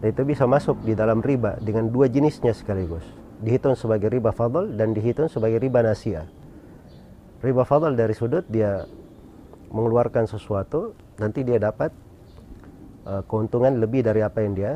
[0.02, 3.02] Itu bisa masuk di dalam riba dengan dua jenisnya sekaligus.
[3.42, 6.26] Dihitung sebagai riba fadl dan dihitung sebagai riba nasia.
[7.44, 8.88] Riba fadl dari sudut dia
[9.68, 11.92] mengeluarkan sesuatu, nanti dia dapat
[13.04, 14.72] uh, keuntungan lebih dari apa yang dia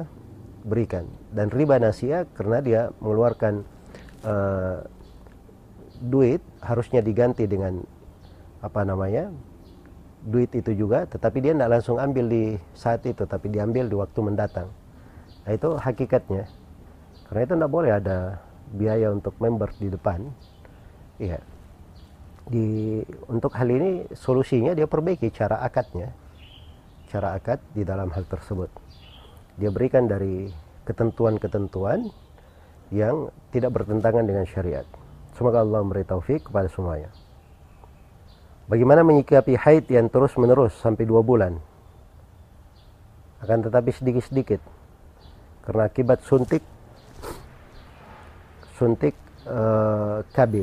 [0.68, 1.09] berikan.
[1.33, 3.64] Dan riba nasia karena dia mengeluarkan
[4.29, 4.85] uh,
[6.05, 7.81] duit harusnya diganti dengan
[8.61, 9.33] apa namanya
[10.20, 14.20] duit itu juga tetapi dia tidak langsung ambil di saat itu tapi diambil di waktu
[14.20, 14.68] mendatang.
[15.49, 16.44] Nah itu hakikatnya.
[17.25, 18.37] Karena itu tidak boleh ada
[18.77, 20.29] biaya untuk member di depan.
[21.16, 21.40] Iya
[22.48, 26.14] di untuk hal ini solusinya dia perbaiki cara akadnya
[27.11, 28.70] cara akad di dalam hal tersebut
[29.61, 30.48] dia berikan dari
[30.88, 32.09] ketentuan-ketentuan
[32.94, 34.87] yang tidak bertentangan dengan syariat
[35.37, 37.12] semoga Allah memberi taufik kepada semuanya
[38.70, 41.59] Bagaimana menyikapi haid yang terus menerus sampai dua bulan?
[43.42, 44.62] Akan tetapi sedikit-sedikit.
[45.66, 46.62] Karena akibat suntik
[48.79, 49.18] suntik
[49.50, 50.55] uh, eh, KB.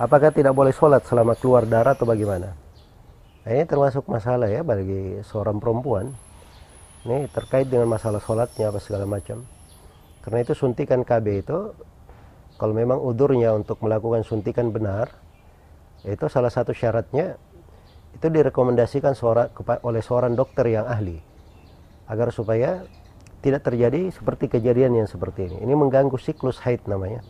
[0.00, 2.56] Apakah tidak boleh sholat selama keluar darah atau bagaimana?
[3.44, 6.16] Nah, ini termasuk masalah ya bagi seorang perempuan.
[7.04, 9.44] Ini terkait dengan masalah sholatnya apa segala macam.
[10.24, 11.76] Karena itu suntikan KB itu
[12.56, 15.12] kalau memang udurnya untuk melakukan suntikan benar,
[16.08, 17.36] itu salah satu syaratnya
[18.16, 19.52] itu direkomendasikan seorang,
[19.84, 21.20] oleh seorang dokter yang ahli
[22.08, 22.88] agar supaya
[23.44, 25.60] tidak terjadi seperti kejadian yang seperti ini.
[25.60, 27.20] Ini mengganggu siklus haid namanya.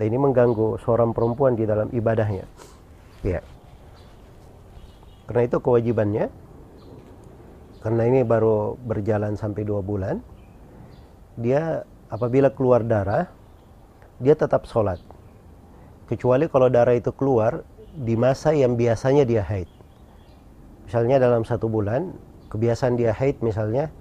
[0.00, 2.48] Dan ini mengganggu seorang perempuan di dalam ibadahnya.
[3.20, 3.44] Ya.
[5.28, 6.32] Karena itu kewajibannya,
[7.84, 10.24] karena ini baru berjalan sampai dua bulan,
[11.36, 13.28] dia apabila keluar darah,
[14.24, 15.04] dia tetap sholat.
[16.08, 17.60] Kecuali kalau darah itu keluar
[17.92, 19.68] di masa yang biasanya dia haid.
[20.88, 22.16] Misalnya dalam satu bulan,
[22.48, 23.92] kebiasaan dia haid misalnya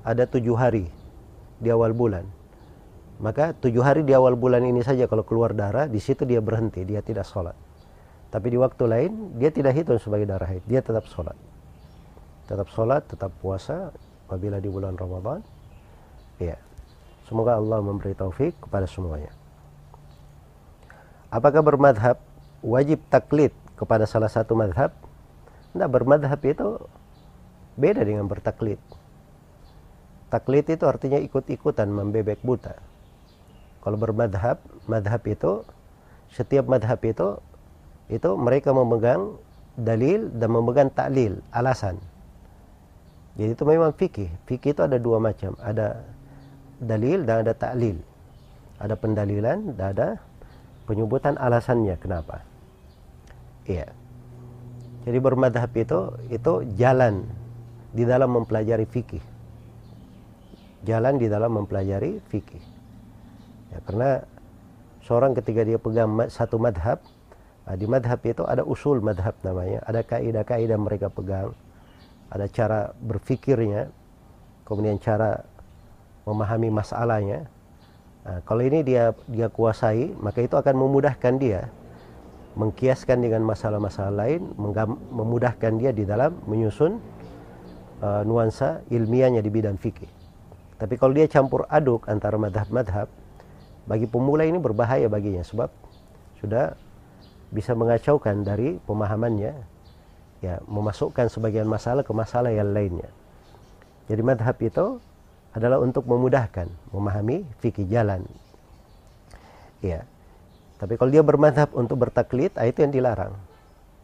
[0.00, 0.88] ada tujuh hari
[1.60, 2.39] di awal bulan.
[3.20, 6.88] Maka tujuh hari di awal bulan ini saja kalau keluar darah, di situ dia berhenti,
[6.88, 7.52] dia tidak sholat.
[8.32, 11.36] Tapi di waktu lain, dia tidak hitung sebagai darah haid, dia tetap sholat.
[12.48, 13.92] Tetap sholat, tetap puasa
[14.24, 15.44] apabila di bulan Ramadan.
[16.40, 16.56] Ya.
[17.28, 19.30] Semoga Allah memberi taufik kepada semuanya.
[21.30, 22.18] Apakah bermadhab
[22.64, 24.96] wajib taklid kepada salah satu madhab?
[25.70, 26.80] Tidak bermadhab itu
[27.78, 28.80] beda dengan bertaklid.
[30.26, 32.89] Taklid itu artinya ikut-ikutan membebek buta.
[33.80, 35.64] Kalau bermadhab, madhab itu
[36.30, 37.40] setiap madhab itu
[38.12, 39.38] itu mereka memegang
[39.78, 41.96] dalil dan memegang taklil, alasan.
[43.38, 44.28] Jadi itu memang fikih.
[44.44, 45.56] Fikih itu ada dua macam.
[45.62, 46.02] Ada
[46.82, 47.96] dalil dan ada taklil.
[48.76, 50.08] Ada pendalilan dan ada
[50.84, 52.42] penyebutan alasannya kenapa.
[53.64, 53.88] Iya.
[55.06, 57.24] Jadi bermadhab itu itu jalan
[57.94, 59.24] di dalam mempelajari fikih.
[60.84, 62.79] Jalan di dalam mempelajari fikih.
[63.70, 64.10] Ya, karena
[65.02, 66.98] seorang ketika dia pegang satu madhab,
[67.66, 71.54] nah, di madhab itu ada usul madhab namanya, ada kaidah-kaidah mereka pegang,
[72.30, 73.90] ada cara berfikirnya,
[74.66, 75.46] kemudian cara
[76.26, 77.46] memahami masalahnya.
[78.26, 81.70] Nah, kalau ini dia dia kuasai, maka itu akan memudahkan dia
[82.58, 84.42] mengkiaskan dengan masalah-masalah lain,
[85.14, 86.98] memudahkan dia di dalam menyusun
[88.02, 90.10] uh, nuansa ilmiahnya di bidang fikih.
[90.80, 93.06] Tapi kalau dia campur aduk antara madhab-madhab,
[93.90, 95.66] bagi pemula ini berbahaya baginya sebab
[96.38, 96.78] sudah
[97.50, 99.54] bisa mengacaukan dari pemahamannya,
[100.38, 103.10] ya memasukkan sebagian masalah ke masalah yang lainnya.
[104.06, 105.02] Jadi madhab itu
[105.50, 108.22] adalah untuk memudahkan memahami fikih jalan.
[109.82, 110.06] Ya.
[110.78, 113.34] Tapi kalau dia bermadhab untuk bertaklid, ah, itu yang dilarang.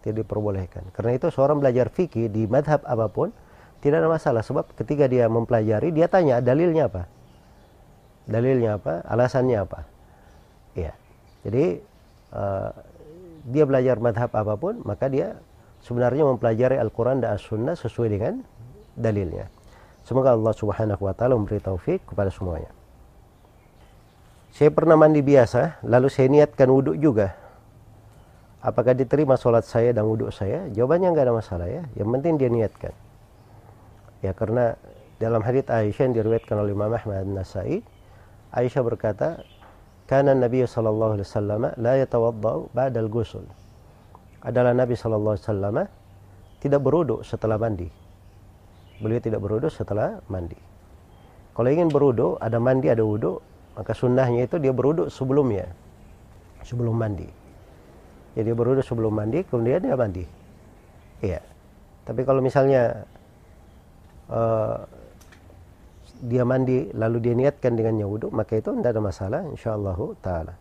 [0.02, 0.90] Tidak diperbolehkan.
[0.92, 3.30] Karena itu seorang belajar fikih di madhab apa pun,
[3.80, 4.42] tidak ada masalah.
[4.42, 7.15] Sebab ketika dia mempelajari, dia tanya dalilnya apa.
[8.26, 9.80] Dalilnya apa, alasannya apa.
[10.74, 10.92] Ya.
[11.46, 11.78] Jadi,
[12.34, 12.70] uh,
[13.46, 15.38] dia belajar madhab apa pun, maka dia
[15.86, 18.42] sebenarnya mempelajari Al-Quran dan As-Sunnah sesuai dengan
[18.98, 19.46] dalilnya.
[20.02, 22.70] Semoga Allah Subhanahu wa taala memberi taufik kepada semuanya.
[24.50, 27.34] Saya pernah mandi biasa, lalu saya niatkan wudhu juga.
[28.62, 30.66] Apakah diterima sholat saya dan wudhu saya?
[30.74, 31.86] Jawabannya nggak ada masalah ya.
[31.94, 32.94] Yang penting dia niatkan.
[34.24, 34.74] Ya karena
[35.22, 37.84] dalam hadits Aisyah yang diriwayatkan oleh Imam Ahmad Nasai,
[38.54, 39.42] Aisyah berkata,
[40.06, 43.46] "Karena Nabi sallallahu alaihi wasallam la yatawaddau ba'dal ghusl."
[44.46, 45.76] Adalah Nabi sallallahu alaihi wasallam
[46.62, 48.06] tidak berwudhu setelah mandi
[49.00, 50.56] beliau tidak berwudu setelah mandi.
[51.56, 53.40] Kalau ingin berwudu, ada mandi, ada wudu,
[53.76, 55.68] maka sunnahnya itu dia berwudu sebelumnya,
[56.64, 57.28] sebelum mandi.
[58.36, 60.24] Jadi dia berwudu sebelum mandi, kemudian dia mandi.
[61.24, 61.40] Iya.
[62.04, 63.08] Tapi kalau misalnya
[64.28, 64.84] uh,
[66.20, 70.54] dia mandi lalu dia niatkan dengannya wudu, maka itu tidak ada masalah, insyaallah taala.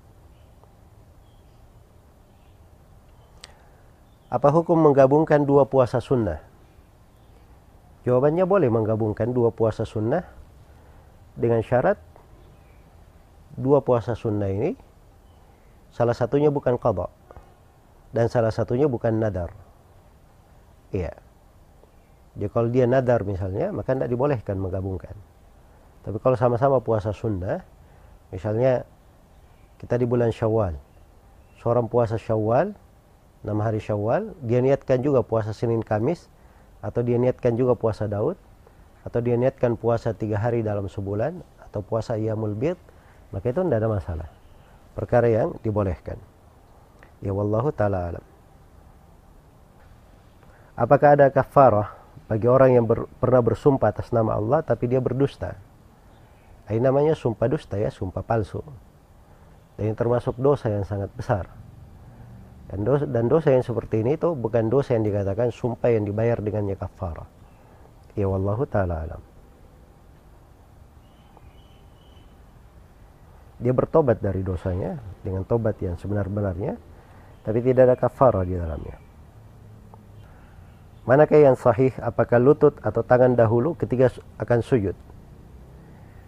[4.32, 6.42] Apa hukum menggabungkan dua puasa sunnah?
[8.04, 10.22] Jawabannya boleh menggabungkan dua puasa sunnah
[11.34, 11.98] dengan syarat
[13.56, 14.76] dua puasa sunnah ini
[15.96, 17.08] salah satunya bukan qadha
[18.12, 19.52] dan salah satunya bukan nadar.
[20.96, 21.16] Iya.
[22.36, 25.16] Jadi kalau dia nadar misalnya, maka tidak dibolehkan menggabungkan.
[26.06, 27.66] Tapi kalau sama-sama puasa sunnah,
[28.30, 28.86] misalnya
[29.82, 30.78] kita di bulan Syawal,
[31.58, 32.78] seorang puasa Syawal,
[33.42, 36.30] enam hari Syawal, dia niatkan juga puasa Senin Kamis,
[36.86, 38.38] atau dia niatkan juga puasa Daud
[39.02, 42.78] atau dia niatkan puasa tiga hari dalam sebulan atau puasa Iyamul Bid
[43.34, 44.30] maka itu tidak ada masalah.
[44.94, 46.22] Perkara yang dibolehkan.
[47.26, 48.26] Ya wallahu taala alam.
[50.78, 51.98] Apakah ada kafarah
[52.30, 55.58] bagi orang yang ber, pernah bersumpah atas nama Allah tapi dia berdusta
[56.70, 58.64] ini namanya sumpah dusta ya sumpah palsu
[59.76, 61.46] dan ini termasuk dosa yang sangat besar
[62.66, 66.42] dan dosa, dan dosa yang seperti ini itu bukan dosa yang dikatakan sumpah yang dibayar
[66.42, 67.24] dengannya kafara.
[68.18, 69.22] Ya wallahu taala alam.
[73.62, 76.76] Dia bertobat dari dosanya dengan tobat yang sebenar-benarnya,
[77.46, 78.98] tapi tidak ada kafara di dalamnya.
[81.06, 84.10] Manakah yang sahih apakah lutut atau tangan dahulu ketika
[84.42, 84.98] akan sujud?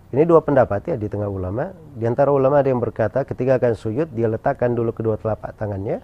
[0.08, 1.76] Ini dua pendapat ya di tengah ulama.
[1.96, 6.00] Di antara ulama ada yang berkata ketika akan sujud dia letakkan dulu kedua telapak tangannya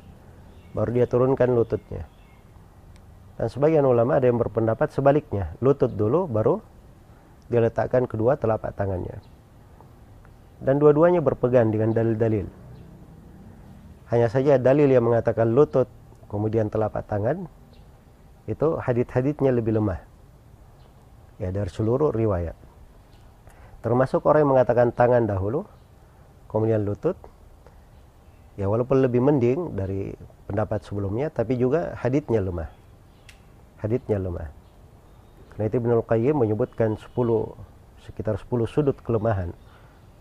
[0.76, 2.04] baru dia turunkan lututnya.
[3.40, 6.60] Dan sebagian ulama ada yang berpendapat sebaliknya, lutut dulu baru
[7.48, 9.24] dia letakkan kedua telapak tangannya.
[10.60, 12.48] Dan dua-duanya berpegang dengan dalil-dalil.
[14.12, 15.90] Hanya saja dalil yang mengatakan lutut
[16.28, 17.48] kemudian telapak tangan
[18.46, 20.02] itu hadit-haditnya lebih lemah.
[21.40, 22.63] Ya dari seluruh riwayat.
[23.84, 25.68] Termasuk orang yang mengatakan tangan dahulu,
[26.48, 27.20] kemudian lutut.
[28.56, 30.14] Ya walaupun lebih mending dari
[30.48, 32.70] pendapat sebelumnya, tapi juga haditnya lemah.
[33.82, 34.48] Haditnya lemah.
[35.54, 37.12] Karena itu Ibnul Qayyim menyebutkan 10
[38.08, 39.52] sekitar 10 sudut kelemahan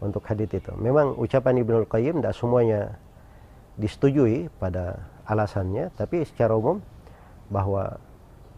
[0.02, 0.72] untuk hadit itu.
[0.74, 2.98] Memang ucapan Ibnul Qayyim tidak semuanya
[3.78, 6.82] disetujui pada alasannya, tapi secara umum
[7.48, 8.00] bahwa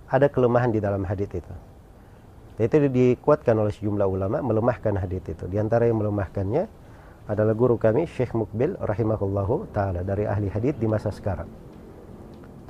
[0.09, 1.55] ada kelemahan di dalam hadit itu.
[2.55, 5.45] Itu dikuatkan oleh sejumlah ulama melemahkan hadis itu.
[5.51, 6.71] Di antara yang melemahkannya
[7.27, 11.51] adalah guru kami Syekh Mukbil rahimahullahu taala dari ahli hadis di masa sekarang.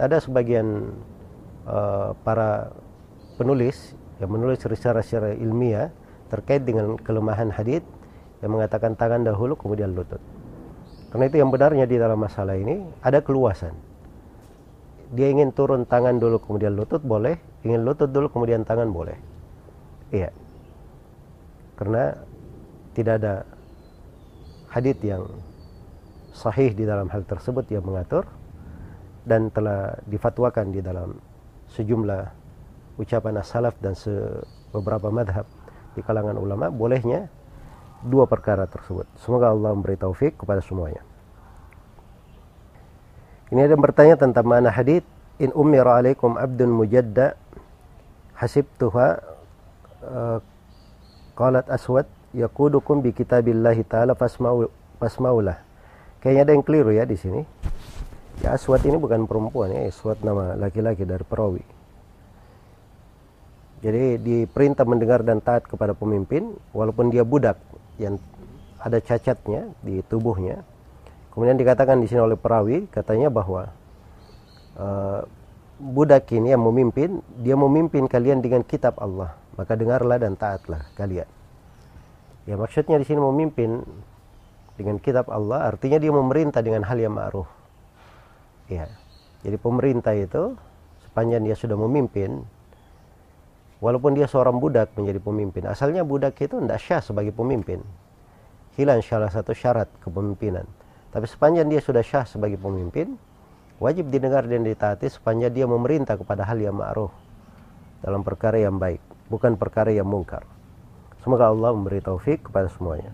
[0.01, 0.95] Ada sebagian
[1.69, 2.73] uh, para
[3.37, 3.93] penulis
[4.23, 5.93] yang menulis secara secara ilmiah
[6.33, 7.85] terkait dengan kelemahan hadis
[8.41, 10.23] yang mengatakan tangan dahulu kemudian lutut.
[11.13, 13.77] Karena itu yang benarnya di dalam masalah ini ada keluasan.
[15.15, 19.34] Dia ingin turun tangan dulu kemudian lutut boleh, ingin lutut dulu kemudian tangan boleh.
[20.15, 20.31] Iya.
[21.75, 22.15] Karena
[22.95, 23.35] tidak ada
[24.71, 25.27] hadith yang
[26.31, 28.23] sahih di dalam hal tersebut yang mengatur
[29.27, 31.19] dan telah difatwakan di dalam
[31.75, 32.23] sejumlah
[33.03, 33.99] ucapan as-salaf dan
[34.71, 35.47] beberapa madhab
[35.99, 37.27] di kalangan ulama bolehnya
[38.07, 39.11] dua perkara tersebut.
[39.19, 41.03] Semoga Allah memberi taufik kepada semuanya.
[43.51, 45.07] Ini ada yang bertanya tentang mana hadith
[45.43, 47.35] in ummira alaikum abdun mujadda
[48.39, 49.34] hasibtuha
[51.35, 55.59] qalat aswad yaqudukum bi kitabillahi taala fasma'u fasma'ulah.
[56.23, 57.43] Kayaknya ada yang keliru ya di sini.
[58.43, 61.63] Ya aswad ini bukan perempuan ya, aswad nama laki-laki dari perawi.
[63.85, 67.61] Jadi diperintah mendengar dan taat kepada pemimpin walaupun dia budak
[68.01, 68.17] yang
[68.81, 70.65] ada cacatnya di tubuhnya.
[71.31, 73.71] Kemudian dikatakan di sini oleh perawi katanya bahwa
[74.81, 75.29] uh,
[75.77, 81.27] budak ini yang memimpin, dia memimpin kalian dengan kitab Allah maka dengarlah dan taatlah kalian.
[82.45, 83.81] Ya maksudnya di sini memimpin
[84.77, 87.49] dengan kitab Allah artinya dia memerintah dengan hal yang ma'ruf.
[88.69, 88.91] Ya.
[89.45, 90.57] Jadi pemerintah itu
[91.09, 92.43] sepanjang dia sudah memimpin
[93.81, 95.63] walaupun dia seorang budak menjadi pemimpin.
[95.69, 97.81] Asalnya budak itu tidak syah sebagai pemimpin.
[98.75, 100.67] Hilang salah satu syarat kepemimpinan.
[101.15, 103.15] Tapi sepanjang dia sudah syah sebagai pemimpin,
[103.79, 107.15] wajib didengar dan ditaati sepanjang dia memerintah kepada hal yang ma'ruf
[108.03, 110.45] dalam perkara yang baik bukan perkara yang mungkar.
[111.25, 113.13] Semoga Allah memberi taufik kepada semuanya.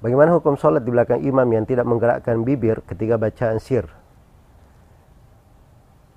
[0.00, 3.84] Bagaimana hukum sholat di belakang imam yang tidak menggerakkan bibir ketika bacaan sir?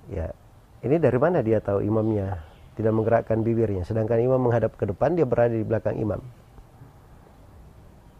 [0.08, 0.32] Ya,
[0.80, 2.40] ini dari mana dia tahu imamnya
[2.80, 6.20] tidak menggerakkan bibirnya, sedangkan imam menghadap ke depan dia berada di belakang imam.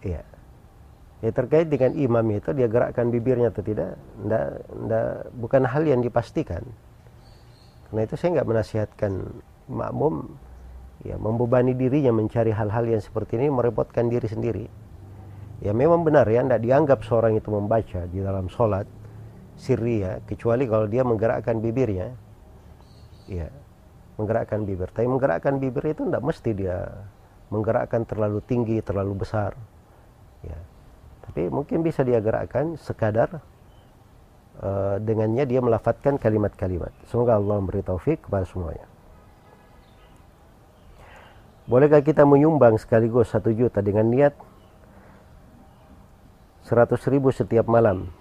[0.04, 0.20] Ya,
[1.24, 6.00] ya terkait dengan imam itu dia gerakkan bibirnya atau tidak, enggak, enggak, bukan hal yang
[6.04, 6.60] dipastikan.
[7.88, 9.12] Karena itu saya nggak menasihatkan
[9.70, 10.28] makmum
[11.04, 14.66] ya membebani dirinya mencari hal-hal yang seperti ini merepotkan diri sendiri.
[15.62, 18.84] Ya memang benar ya tidak dianggap seorang itu membaca di dalam sholat
[19.54, 22.12] sirri ya kecuali kalau dia menggerakkan bibirnya.
[23.30, 23.48] Ya
[24.20, 24.90] menggerakkan bibir.
[24.92, 26.78] Tapi menggerakkan bibir itu tidak mesti dia
[27.50, 29.54] menggerakkan terlalu tinggi, terlalu besar.
[30.42, 30.58] Ya.
[31.24, 33.40] Tapi mungkin bisa dia gerakkan sekadar
[34.60, 36.92] uh, dengannya dia melafatkan kalimat-kalimat.
[37.08, 38.86] Semoga Allah memberi taufik kepada semuanya.
[41.64, 44.36] Bolehkah kita menyumbang sekaligus satu juta dengan niat
[46.60, 48.12] seratus ribu setiap malam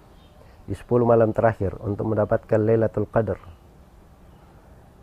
[0.64, 3.36] di sepuluh malam terakhir untuk mendapatkan Lailatul Qadar?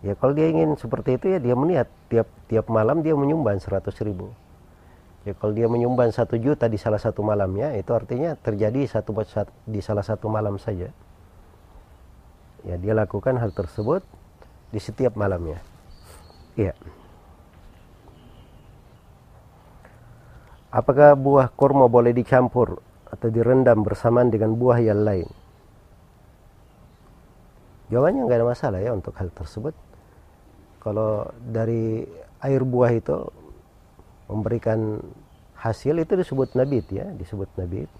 [0.01, 4.01] Ya kalau dia ingin seperti itu ya dia meniat tiap tiap malam dia menyumbang seratus
[4.01, 4.33] ribu.
[5.21, 9.13] Ya kalau dia menyumbang satu juta di salah satu malamnya itu artinya terjadi satu
[9.69, 10.89] di salah satu malam saja
[12.65, 14.05] ya dia lakukan hal tersebut
[14.71, 15.59] di setiap malamnya.
[16.55, 16.75] Iya.
[20.71, 22.79] Apakah buah kurma boleh dicampur
[23.11, 25.27] atau direndam bersamaan dengan buah yang lain?
[27.91, 29.75] Jawabannya nggak ada masalah ya untuk hal tersebut.
[30.79, 32.07] Kalau dari
[32.39, 33.19] air buah itu
[34.31, 35.03] memberikan
[35.59, 37.91] hasil itu disebut nabit ya disebut nabit.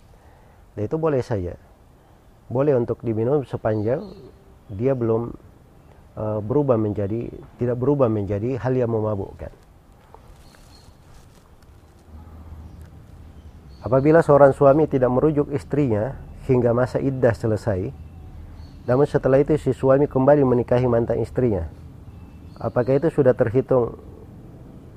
[0.80, 1.60] Dan itu boleh saja.
[2.48, 4.00] Boleh untuk diminum sepanjang
[4.72, 5.32] dia belum
[6.16, 7.28] uh, berubah menjadi
[7.60, 9.52] tidak berubah menjadi hal yang memabukkan.
[13.82, 16.14] Apabila seorang suami tidak merujuk istrinya
[16.46, 17.90] hingga masa iddah selesai,
[18.86, 21.66] namun setelah itu si suami kembali menikahi mantan istrinya,
[22.62, 23.98] apakah itu sudah terhitung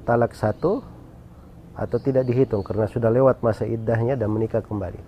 [0.04, 0.84] talak satu
[1.74, 5.00] atau tidak dihitung karena sudah lewat masa iddahnya dan menikah kembali?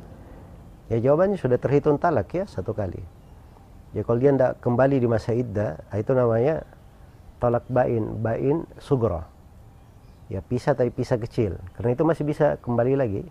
[0.89, 3.05] Ya jawabannya sudah terhitung talak ya satu kali.
[3.97, 6.69] Ya kalau dia tidak kembali di masa iddah, itu namanya
[7.41, 9.25] talak bain, bain sugro.
[10.29, 11.57] Ya pisah tapi pisah kecil.
[11.81, 13.25] Karena itu masih bisa kembali lagi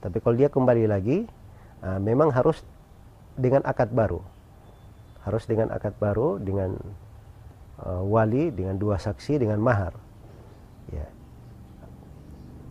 [0.00, 1.26] tapi kalau dia kembali lagi,
[1.82, 2.60] uh, memang harus
[3.34, 4.20] dengan akad baru.
[5.24, 6.76] Harus dengan akad baru, dengan
[7.82, 9.96] uh, wali, dengan dua saksi, dengan mahar.
[10.92, 11.06] Ya.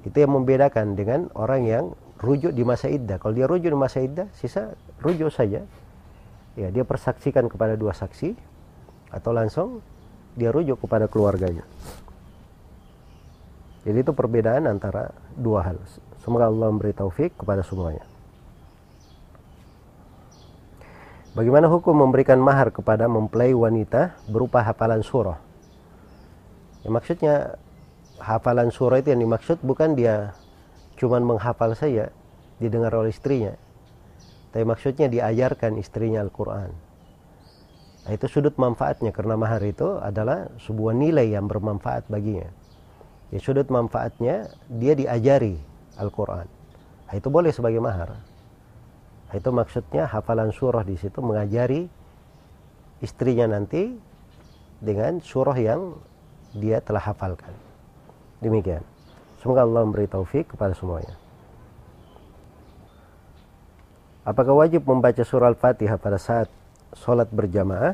[0.08, 1.86] Itu yang membedakan dengan orang yang
[2.22, 3.20] rujuk di masa iddah.
[3.20, 5.66] Kalau dia rujuk di masa iddah, sisa rujuk saja.
[6.56, 8.32] Ya, dia persaksikan kepada dua saksi
[9.12, 9.84] atau langsung
[10.40, 11.68] dia rujuk kepada keluarganya.
[13.86, 15.78] Jadi itu perbedaan antara dua hal.
[16.24, 18.02] Semoga Allah memberi taufik kepada semuanya.
[21.36, 25.36] Bagaimana hukum memberikan mahar kepada mempelai wanita berupa hafalan surah?
[26.82, 27.36] Ya, maksudnya
[28.24, 30.32] hafalan surah itu yang dimaksud bukan dia
[30.96, 32.10] cuman menghafal saja
[32.58, 33.60] didengar oleh istrinya.
[34.56, 36.72] Tapi maksudnya diajarkan istrinya Al-Quran.
[38.08, 42.48] Nah, itu sudut manfaatnya karena mahar itu adalah sebuah nilai yang bermanfaat baginya.
[43.36, 45.60] Ya, sudut manfaatnya dia diajari
[46.00, 46.48] Al-Quran.
[47.04, 48.16] Nah, itu boleh sebagai mahar.
[49.28, 51.92] Nah, itu maksudnya hafalan surah di situ mengajari
[53.04, 53.92] istrinya nanti
[54.80, 56.00] dengan surah yang
[56.56, 57.52] dia telah hafalkan.
[58.40, 58.88] Demikian.
[59.44, 61.25] Semoga Allah memberi taufik kepada semuanya.
[64.26, 66.50] Apakah wajib membaca surah Al-Fatihah pada saat
[66.98, 67.94] sholat berjamaah?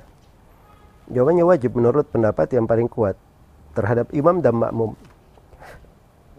[1.12, 3.20] Jawabannya wajib menurut pendapat yang paling kuat
[3.76, 4.96] terhadap imam dan makmum.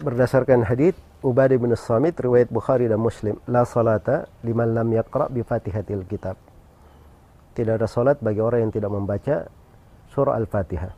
[0.01, 5.47] Berdasarkan hadits Ubadah bin Samit riwayat Bukhari dan Muslim la salata liman lam yaqra bi
[5.47, 6.34] Fatihatil kitab
[7.53, 9.47] tidak ada salat bagi orang yang tidak membaca
[10.11, 10.93] surah Al-Fatihah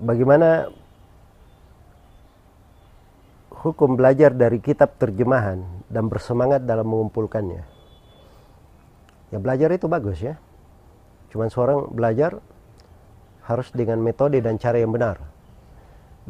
[0.00, 0.72] bagaimana
[3.60, 5.60] hukum belajar dari kitab terjemahan
[5.92, 7.62] dan bersemangat dalam mengumpulkannya
[9.30, 10.40] ya belajar itu bagus ya
[11.30, 12.40] cuman seorang belajar
[13.44, 15.30] harus dengan metode dan cara yang benar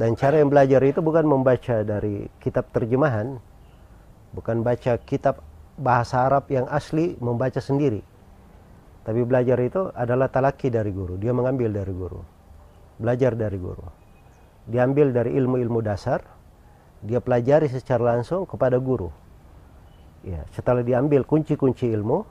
[0.00, 3.36] dan cara yang belajar itu bukan membaca dari kitab terjemahan,
[4.32, 5.44] bukan baca kitab
[5.76, 8.00] bahasa Arab yang asli membaca sendiri.
[9.04, 12.16] Tapi belajar itu adalah talaki dari guru, dia mengambil dari guru.
[12.96, 13.84] Belajar dari guru.
[14.64, 16.24] Diambil dari ilmu-ilmu dasar,
[17.00, 19.08] dia pelajari secara langsung kepada guru.
[20.20, 22.28] Ya, setelah diambil kunci-kunci ilmu,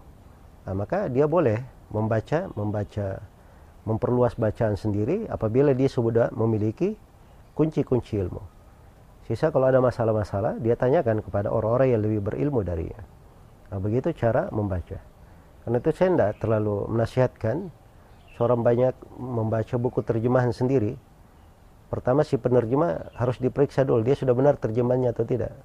[0.65, 1.57] nah maka dia boleh
[1.89, 3.17] membaca, membaca,
[3.89, 6.93] memperluas bacaan sendiri apabila dia sudah memiliki
[7.57, 8.41] kunci-kunci ilmu.
[9.26, 13.01] Sisa kalau ada masalah-masalah, dia tanyakan kepada orang-orang yang lebih berilmu darinya.
[13.70, 14.97] Nah, begitu cara membaca.
[15.65, 17.70] Karena itu saya tidak terlalu menasihatkan
[18.34, 20.97] seorang banyak membaca buku terjemahan sendiri.
[21.89, 25.57] Pertama si penerjemah harus diperiksa dulu, dia sudah benar terjemahnya atau tidak.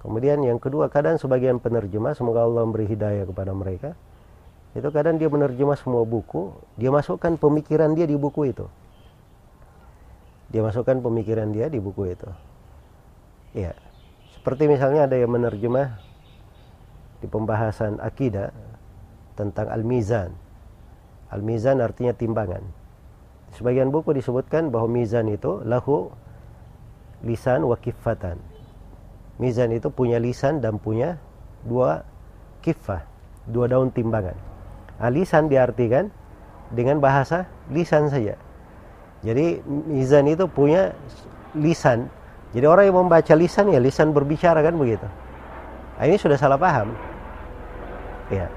[0.00, 3.92] Kemudian yang kedua, kadang sebagian penerjemah, semoga Allah memberi hidayah kepada mereka,
[4.72, 8.66] itu kadang dia menerjemah semua buku, dia masukkan pemikiran dia di buku itu.
[10.48, 12.28] Dia masukkan pemikiran dia di buku itu.
[13.52, 13.76] Ya
[14.40, 16.02] seperti misalnya ada yang menerjemah
[17.22, 18.50] di pembahasan akidah
[19.38, 20.34] tentang al-mizan.
[21.30, 22.81] Al-mizan artinya timbangan
[23.52, 26.12] sebagian buku disebutkan bahwa mizan itu lahu
[27.22, 28.40] lisan wa kifatan
[29.38, 31.20] mizan itu punya lisan dan punya
[31.64, 32.02] dua
[32.64, 33.04] kifah
[33.46, 34.34] dua daun timbangan
[34.98, 36.10] nah, lisan diartikan
[36.72, 38.34] dengan bahasa lisan saja
[39.22, 40.90] jadi mizan itu punya
[41.54, 42.10] lisan.
[42.52, 45.06] Jadi orang yang membaca lisan ya lisan berbicara kan begitu.
[45.96, 46.92] Nah, ini sudah salah paham.
[48.28, 48.50] Ya.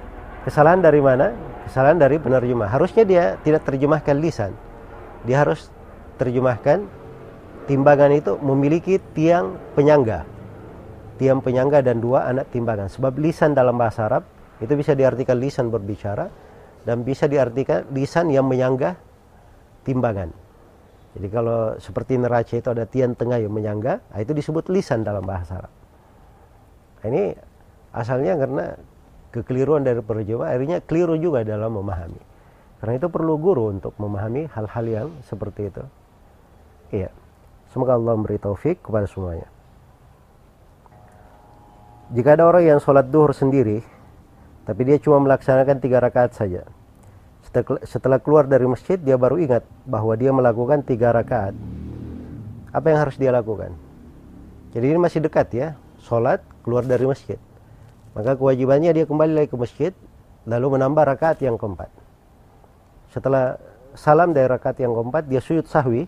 [0.43, 1.31] Kesalahan dari mana?
[1.69, 2.69] Kesalahan dari penerjemah.
[2.69, 4.51] Harusnya dia tidak terjemahkan lisan.
[5.25, 5.67] Dia harus
[6.21, 6.85] terjemahkan
[7.65, 10.23] timbangan itu memiliki tiang penyangga.
[11.17, 12.87] Tiang penyangga dan dua anak timbangan.
[12.87, 14.23] Sebab lisan dalam bahasa Arab
[14.61, 16.29] itu bisa diartikan lisan berbicara
[16.85, 18.95] dan bisa diartikan lisan yang menyangga
[19.83, 20.29] timbangan.
[21.15, 25.23] Jadi kalau seperti neraca itu ada tiang tengah yang menyangga, nah itu disebut lisan dalam
[25.23, 25.73] bahasa Arab.
[26.99, 27.23] Nah ini
[27.95, 28.75] asalnya karena
[29.31, 32.34] kekeliruan dari penerjemah, akhirnya keliru juga dalam memahami.
[32.85, 35.81] Karena itu perlu guru untuk memahami hal-hal yang seperti itu.
[36.93, 37.09] Iya.
[37.73, 39.49] Semoga Allah memberi taufik kepada semuanya.
[42.13, 43.81] Jika ada orang yang sholat duhur sendiri,
[44.69, 46.61] tapi dia cuma melaksanakan tiga rakaat saja,
[47.89, 51.57] setelah keluar dari masjid dia baru ingat bahwa dia melakukan tiga rakaat.
[52.69, 53.73] Apa yang harus dia lakukan?
[54.77, 55.73] Jadi ini masih dekat ya,
[56.05, 57.41] sholat keluar dari masjid.
[58.13, 59.91] Maka kewajibannya dia kembali lagi ke masjid,
[60.45, 62.04] lalu menambah rakaat yang keempat.
[63.15, 63.55] Setelah
[63.95, 66.03] salam dari rakaat yang keempat, dia sujud sahwi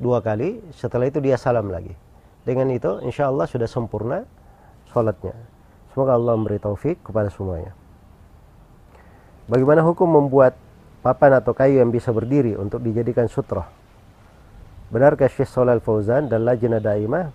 [0.00, 0.64] dua kali.
[0.72, 1.92] Setelah itu dia salam lagi.
[2.40, 4.24] Dengan itu, insya Allah sudah sempurna
[4.88, 5.36] sholatnya.
[5.92, 7.76] Semoga Allah memberi taufik kepada semuanya.
[9.44, 10.56] Bagaimana hukum membuat
[11.04, 13.68] papan atau kayu yang bisa berdiri untuk dijadikan sutroh?
[14.88, 17.28] Benarkah Syekh Solal Fauzan dan Lajnah Daimah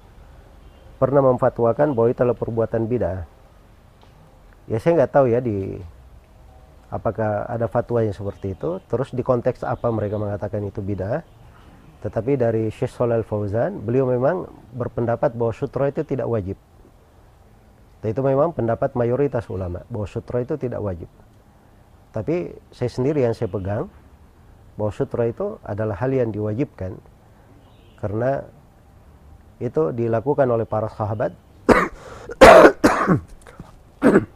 [0.98, 3.30] pernah memfatwakan bahwa itu adalah perbuatan bid'ah?
[4.66, 5.78] Ya saya nggak tahu ya di
[6.90, 8.78] apakah ada fatwa yang seperti itu.
[8.86, 11.22] Terus di konteks apa mereka mengatakan itu bid'ah?
[12.06, 14.46] Tetapi dari Syekh Solal Fauzan, beliau memang
[14.78, 16.58] berpendapat bahwa sutroh itu tidak wajib.
[18.06, 21.10] Dan itu memang pendapat mayoritas ulama bahwa sutroh itu tidak wajib.
[22.14, 23.90] Tapi saya sendiri yang saya pegang
[24.78, 26.94] bahwa sutra itu adalah hal yang diwajibkan
[28.00, 28.44] karena
[29.58, 31.32] itu dilakukan oleh para sahabat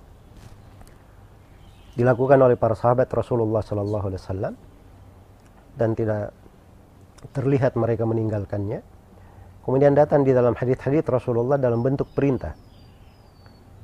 [1.99, 4.53] dilakukan oleh para sahabat Rasulullah Sallallahu Alaihi Wasallam
[5.75, 6.31] dan tidak
[7.35, 8.79] terlihat mereka meninggalkannya.
[9.67, 12.55] Kemudian datang di dalam hadis-hadis Rasulullah dalam bentuk perintah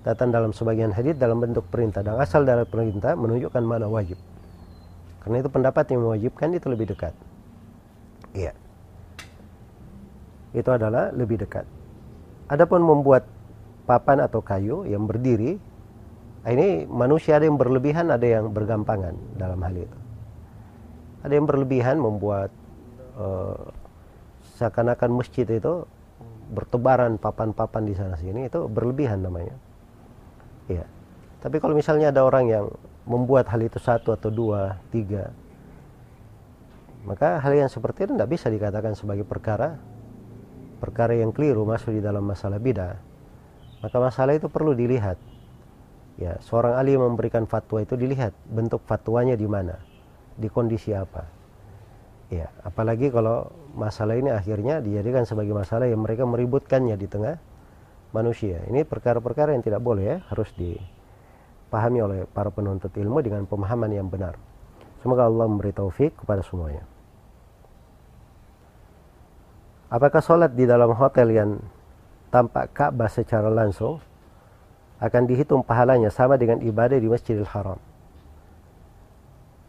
[0.05, 4.21] datang dalam sebagian hadis dalam bentuk perintah dan asal dari perintah menunjukkan mana wajib.
[5.25, 7.17] Karena itu pendapat yang mewajibkan itu lebih dekat.
[8.37, 8.53] Iya.
[10.53, 11.65] Itu adalah lebih dekat.
[12.45, 13.25] Adapun membuat
[13.89, 15.57] papan atau kayu yang berdiri,
[16.53, 19.97] ini manusia ada yang berlebihan, ada yang bergampangan dalam hal itu.
[21.25, 22.53] Ada yang berlebihan membuat
[23.17, 23.73] uh,
[24.61, 25.89] seakan-akan masjid itu
[26.53, 29.57] bertebaran papan-papan di sana sini itu berlebihan namanya.
[30.69, 30.85] Ya.
[31.41, 32.65] Tapi kalau misalnya ada orang yang
[33.09, 35.33] membuat hal itu satu atau dua, tiga,
[37.05, 39.77] maka hal yang seperti itu tidak bisa dikatakan sebagai perkara
[40.81, 42.97] perkara yang keliru masuk di dalam masalah bidah.
[43.81, 45.17] Maka masalah itu perlu dilihat.
[46.15, 49.75] Ya, seorang ahli memberikan fatwa itu dilihat bentuk fatwanya di mana,
[50.39, 51.27] di kondisi apa.
[52.31, 57.35] Ya, apalagi kalau masalah ini akhirnya dijadikan sebagai masalah yang mereka meributkannya di tengah
[58.15, 58.63] manusia.
[58.71, 64.07] Ini perkara-perkara yang tidak boleh ya, harus dipahami oleh para penuntut ilmu dengan pemahaman yang
[64.07, 64.39] benar.
[65.03, 66.87] Semoga Allah memberi taufik kepada semuanya.
[69.91, 71.59] Apakah sholat di dalam hotel yang
[72.33, 74.01] tampak Ka'bah secara langsung
[74.99, 77.79] akan dihitung pahalanya sama dengan ibadah di Masjidil Haram?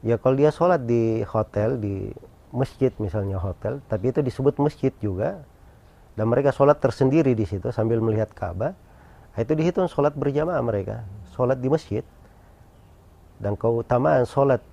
[0.06, 2.14] Ya kalau dia sholat di hotel, di
[2.54, 5.42] masjid misalnya hotel, tapi itu disebut masjid juga,
[6.16, 8.72] dan mereka sholat tersendiri di situ sambil melihat Ka'bah
[9.36, 11.04] itu dihitung sholat berjamaah mereka
[11.36, 12.00] sholat di masjid
[13.36, 14.64] dan keutamaan sholat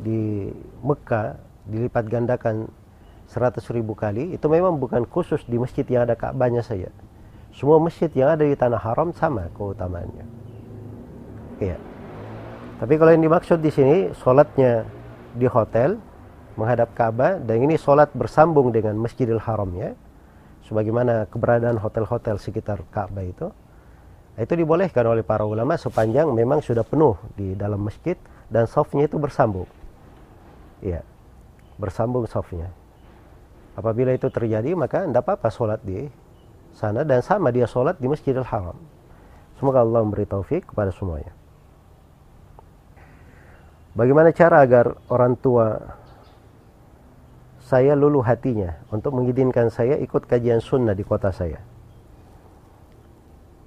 [0.00, 0.48] di
[0.80, 1.36] Mekah
[1.68, 2.72] dilipat gandakan
[3.28, 6.88] 100 ribu kali itu memang bukan khusus di masjid yang ada Ka'bahnya saja
[7.52, 10.24] semua masjid yang ada di tanah haram sama keutamaannya.
[11.60, 11.78] Iya.
[12.82, 14.82] Tapi kalau yang dimaksud di sini sholatnya
[15.36, 16.00] di hotel
[16.58, 19.94] menghadap Ka'bah dan ini sholat bersambung dengan Masjidil Haram ya.
[20.66, 23.48] Sebagaimana keberadaan hotel-hotel sekitar Ka'bah itu
[24.32, 28.16] itu dibolehkan oleh para ulama sepanjang memang sudah penuh di dalam masjid
[28.48, 29.68] dan softnya itu bersambung.
[30.82, 31.04] Ya
[31.82, 32.70] bersambung softnya
[33.74, 36.06] apabila itu terjadi maka tidak apa-apa sholat di
[36.72, 38.76] sana dan sama dia sholat di Masjidil Haram
[39.56, 41.32] semoga Allah memberi taufik kepada semuanya
[43.92, 45.80] bagaimana cara agar orang tua
[47.72, 51.56] saya lulu hatinya untuk mengizinkan saya ikut kajian sunnah di kota saya.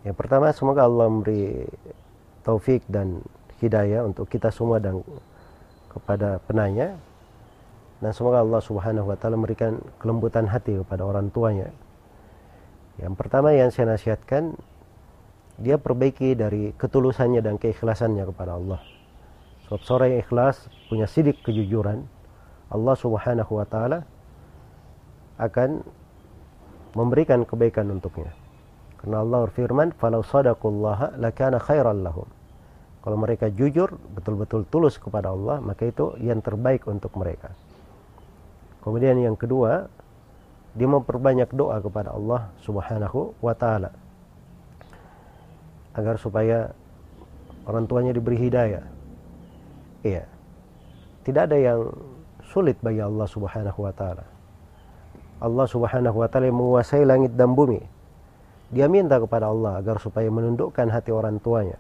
[0.06, 1.66] Yang pertama semoga Allah memberi
[2.45, 3.26] taufik dan
[3.58, 5.01] hidayah untuk kita semua dan
[5.89, 7.01] kepada penanya
[7.97, 11.74] dan semoga Allah Subhanahu wa taala memberikan kelembutan hati kepada orang tuanya.
[12.95, 14.55] Yang pertama yang saya nasihatkan
[15.59, 18.79] dia perbaiki dari ketulusannya dan keikhlasannya kepada Allah.
[19.67, 22.03] Sebab seorang yang ikhlas punya sidik kejujuran,
[22.69, 24.03] Allah Subhanahu wa taala
[25.39, 25.83] akan
[26.95, 28.31] memberikan kebaikan untuknya.
[28.99, 32.27] Karena Allah berfirman, "Falau sadaqallaha lakana khairan lahum."
[33.05, 37.53] Kalau mereka jujur, betul-betul tulus kepada Allah, maka itu yang terbaik untuk mereka.
[38.81, 39.85] Kemudian yang kedua,
[40.76, 43.95] dia memperbanyak doa kepada Allah Subhanahu wa taala
[45.95, 46.76] agar supaya
[47.63, 48.84] orang tuanya diberi hidayah.
[50.03, 50.28] Iya.
[51.23, 51.89] Tidak ada yang
[52.51, 54.28] sulit bagi Allah Subhanahu wa taala.
[55.39, 57.80] Allah Subhanahu wa taala menguasai langit dan bumi.
[58.76, 61.80] Dia minta kepada Allah agar supaya menundukkan hati orang tuanya.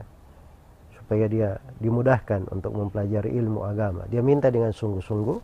[1.05, 4.09] supaya dia dimudahkan untuk mempelajari ilmu agama.
[4.09, 5.37] Dia minta dengan sungguh-sungguh.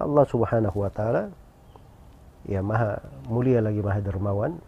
[0.00, 1.28] Allah Subhanahu wa taala
[2.44, 4.60] ya maha mulia lagi maha dermawan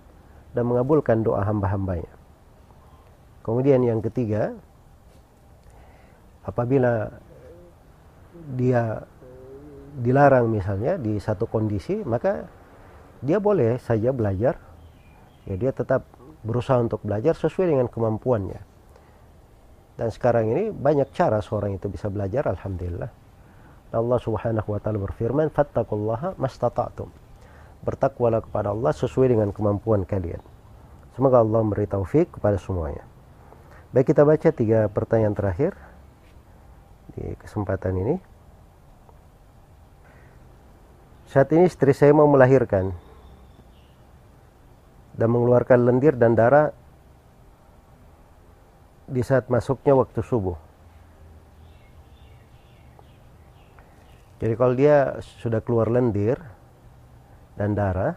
[0.57, 2.09] dan mengabulkan doa hamba-hambanya.
[3.45, 4.57] Kemudian yang ketiga,
[6.43, 7.13] apabila
[8.57, 9.05] dia
[10.01, 12.49] dilarang misalnya di satu kondisi, maka
[13.23, 14.59] dia boleh saja belajar.
[15.47, 16.05] Ya dia tetap
[16.43, 18.61] berusaha untuk belajar sesuai dengan kemampuannya.
[19.97, 23.09] Dan sekarang ini banyak cara seorang itu bisa belajar, alhamdulillah.
[23.95, 27.26] Allah Subhanahu wa taala berfirman, "Fattaqullaha mastata'tum."
[27.85, 30.41] Bertakwalah kepada Allah sesuai dengan kemampuan kalian.
[31.17, 33.05] Semoga Allah memberi taufik kepada semuanya.
[33.97, 35.73] Baik kita baca tiga pertanyaan terakhir
[37.17, 38.17] di kesempatan ini.
[41.27, 42.93] Saat ini istri saya mau melahirkan
[45.17, 46.77] dan mengeluarkan lendir dan darah
[49.09, 50.59] di saat masuknya waktu subuh.
[54.37, 56.37] Jadi kalau dia sudah keluar lendir
[57.57, 58.15] dan darah,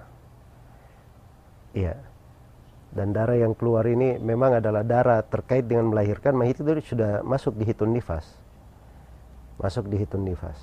[1.71, 1.95] ya,
[2.91, 7.55] dan darah yang keluar ini memang adalah darah terkait dengan melahirkan, maka itu sudah masuk
[7.55, 8.25] di hitun nifas,
[9.57, 10.57] masuk di hitun nifas.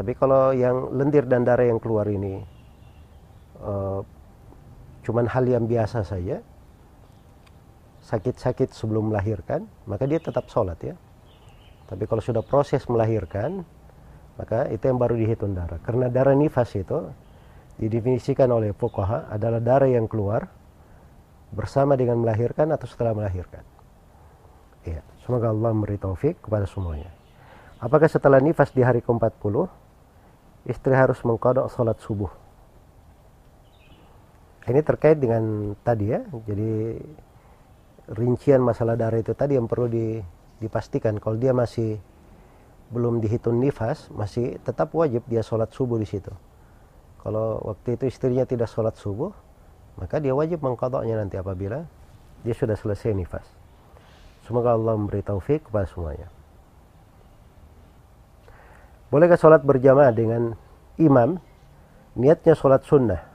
[0.00, 2.40] Tapi kalau yang lendir dan darah yang keluar ini
[3.60, 4.00] uh,
[5.04, 6.40] cuman hal yang biasa saja
[8.00, 10.94] sakit-sakit sebelum melahirkan maka dia tetap sholat ya.
[11.90, 13.66] Tapi kalau sudah proses melahirkan
[14.38, 17.10] maka itu yang baru dihitung darah karena darah nifas itu
[17.78, 20.50] didefinisikan oleh fuqaha adalah darah yang keluar
[21.50, 23.62] bersama dengan melahirkan atau setelah melahirkan.
[24.86, 27.10] Ya semoga Allah memberi taufik kepada semuanya.
[27.80, 29.54] Apakah setelah nifas di hari ke-40
[30.68, 32.30] istri harus mengkodok sholat subuh?
[34.68, 37.00] Ini terkait dengan tadi ya jadi
[38.14, 40.20] rincian masalah darah itu tadi yang perlu di,
[40.62, 41.18] dipastikan.
[41.18, 41.98] Kalau dia masih
[42.90, 46.34] belum dihitung nifas masih tetap wajib dia sholat subuh di situ
[47.20, 49.32] kalau waktu itu istrinya tidak sholat subuh
[50.00, 51.84] maka dia wajib mengkodoknya nanti apabila
[52.40, 53.44] dia sudah selesai nifas
[54.48, 56.28] semoga Allah memberi taufik kepada semuanya
[59.12, 60.56] bolehkah sholat berjamaah dengan
[60.96, 61.36] imam
[62.16, 63.30] niatnya sholat sunnah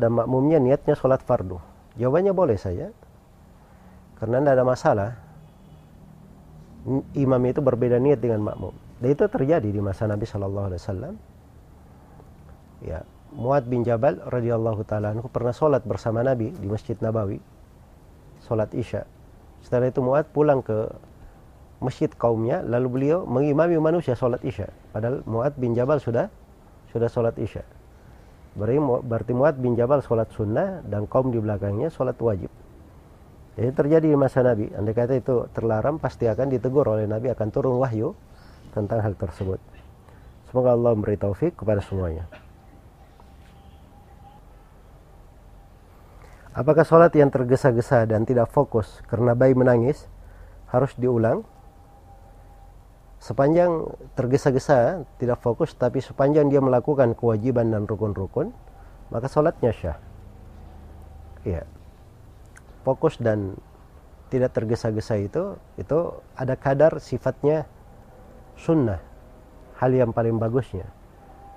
[0.00, 1.58] dan makmumnya niatnya sholat fardu?
[1.98, 2.88] Jawabannya boleh saja.
[4.16, 5.10] Karena tidak ada masalah.
[7.12, 8.72] Imam itu berbeda niat dengan makmum.
[9.00, 11.14] Dan itu terjadi di masa Nabi Shallallahu Alaihi Wasallam.
[12.80, 13.04] Ya,
[13.36, 17.38] Muad bin Jabal radhiyallahu taala pernah sholat bersama Nabi di Masjid Nabawi,
[18.48, 19.04] sholat isya.
[19.60, 20.88] Setelah itu Muad pulang ke
[21.84, 24.72] masjid kaumnya, lalu beliau mengimami manusia sholat isya.
[24.96, 26.32] Padahal Muad bin Jabal sudah
[26.90, 27.62] sudah sholat isya.
[28.58, 32.50] Berarti Muad bin Jabal sholat sunnah dan kaum di belakangnya sholat wajib.
[33.54, 34.72] Jadi terjadi di masa Nabi.
[34.72, 38.16] Andai kata itu terlarang pasti akan ditegur oleh Nabi akan turun wahyu
[38.72, 39.60] tentang hal tersebut.
[40.50, 42.26] Semoga Allah memberi taufik kepada semuanya.
[46.50, 50.10] Apakah sholat yang tergesa-gesa dan tidak fokus karena bayi menangis
[50.70, 51.46] harus diulang?
[53.20, 53.84] sepanjang
[54.16, 58.48] tergesa-gesa tidak fokus tapi sepanjang dia melakukan kewajiban dan rukun-rukun
[59.12, 60.00] maka sholatnya syah.
[61.44, 61.68] Ya
[62.80, 63.60] fokus dan
[64.32, 65.98] tidak tergesa-gesa itu itu
[66.32, 67.68] ada kadar sifatnya
[68.56, 69.04] sunnah.
[69.76, 70.88] Hal yang paling bagusnya.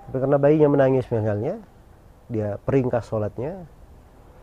[0.08, 1.64] Tapi karena bayinya menangis misalnya
[2.28, 3.64] dia peringkas sholatnya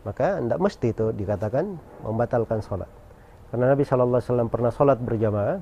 [0.01, 2.89] maka tidak mesti itu dikatakan membatalkan sholat
[3.51, 5.59] karena Nabi SAW pernah sholat berjamaah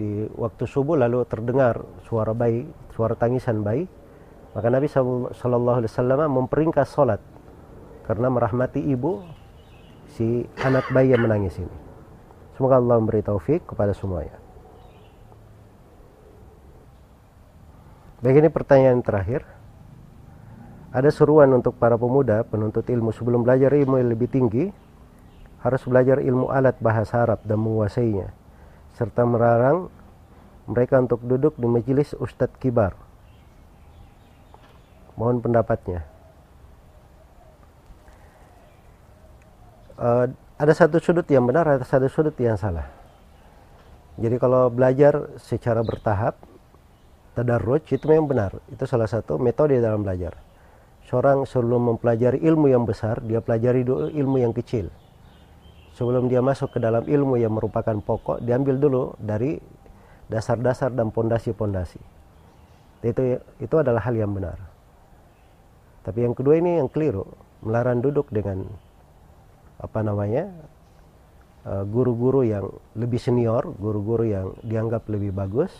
[0.00, 2.64] di waktu subuh lalu terdengar suara bayi,
[2.96, 3.84] suara tangisan bayi,
[4.56, 7.20] maka Nabi Shallallahu Alaihi Wasallam memperingkas sholat
[8.08, 9.20] karena merahmati ibu
[10.16, 11.76] si anak bayi yang menangis ini.
[12.56, 14.40] Semoga Allah memberi taufik kepada semuanya.
[18.24, 19.44] Baik ini pertanyaan terakhir.
[20.90, 24.74] Ada seruan untuk para pemuda penuntut ilmu sebelum belajar ilmu yang lebih tinggi
[25.62, 28.34] harus belajar ilmu alat bahasa Arab dan menguasainya
[28.98, 29.86] serta melarang
[30.66, 32.98] mereka untuk duduk di majelis ustadz kibar.
[35.14, 36.02] Mohon pendapatnya.
[40.00, 40.26] Uh,
[40.56, 42.88] ada satu sudut yang benar, ada satu sudut yang salah.
[44.20, 46.36] Jadi kalau belajar secara bertahap,
[47.36, 48.52] tadarruj itu memang benar.
[48.68, 50.49] Itu salah satu metode dalam belajar.
[51.10, 54.94] Seorang sebelum mempelajari ilmu yang besar, dia pelajari dulu ilmu yang kecil
[56.00, 59.60] sebelum dia masuk ke dalam ilmu yang merupakan pokok diambil dulu dari
[60.32, 62.00] dasar-dasar dan pondasi-pondasi
[63.04, 64.56] itu itu adalah hal yang benar
[66.00, 67.28] tapi yang kedua ini yang keliru
[67.60, 68.64] melarang duduk dengan
[69.76, 70.48] apa namanya
[71.68, 75.72] eh, guru-guru yang lebih senior, guru-guru yang dianggap lebih bagus,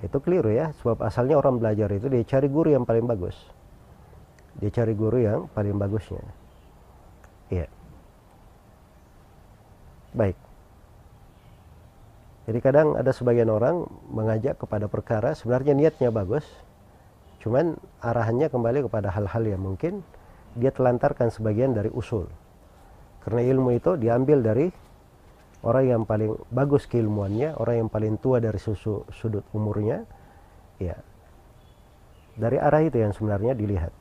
[0.00, 0.72] itu keliru ya.
[0.80, 3.36] Sebab asalnya orang belajar itu dia cari guru yang paling bagus.
[4.60, 6.20] Dia cari guru yang paling bagusnya.
[7.48, 7.66] Iya.
[10.12, 10.36] Baik.
[12.50, 16.42] Jadi kadang ada sebagian orang mengajak kepada perkara sebenarnya niatnya bagus,
[17.40, 20.02] cuman arahannya kembali kepada hal-hal yang mungkin
[20.58, 22.26] dia telantarkan sebagian dari usul.
[23.22, 24.66] Karena ilmu itu diambil dari
[25.62, 30.02] orang yang paling bagus keilmuannya, orang yang paling tua dari susu, sudut umurnya,
[30.82, 30.96] ya.
[32.34, 33.92] Dari arah itu yang sebenarnya dilihat.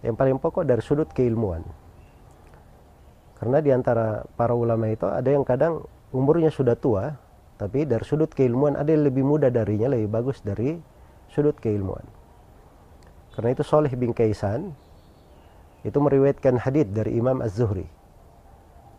[0.00, 1.60] Yang paling pokok dari sudut keilmuan.
[3.40, 7.16] Karena di antara para ulama itu ada yang kadang umurnya sudah tua,
[7.60, 10.76] tapi dari sudut keilmuan ada yang lebih muda darinya, lebih bagus dari
[11.28, 12.04] sudut keilmuan.
[13.36, 14.72] Karena itu Soleh bin Kaisan
[15.84, 17.88] itu meriwayatkan hadith dari Imam Az-Zuhri.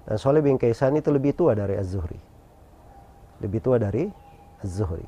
[0.05, 2.17] Dan Soleh bin Kaisan itu lebih tua dari Az-Zuhri.
[3.41, 4.09] Lebih tua dari
[4.61, 5.05] Az-Zuhri.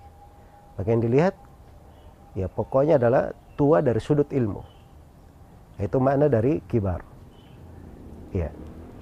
[0.78, 1.34] Maka yang dilihat,
[2.38, 4.73] ya pokoknya adalah tua dari sudut ilmu.
[5.82, 7.02] Itu makna dari kibar.
[8.34, 8.50] Ya.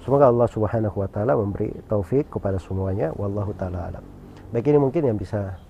[0.02, 4.04] Semoga Allah Subhanahu wa taala memberi taufik kepada semuanya wallahu taala alam.
[4.50, 5.62] Baik ini mungkin yang bisa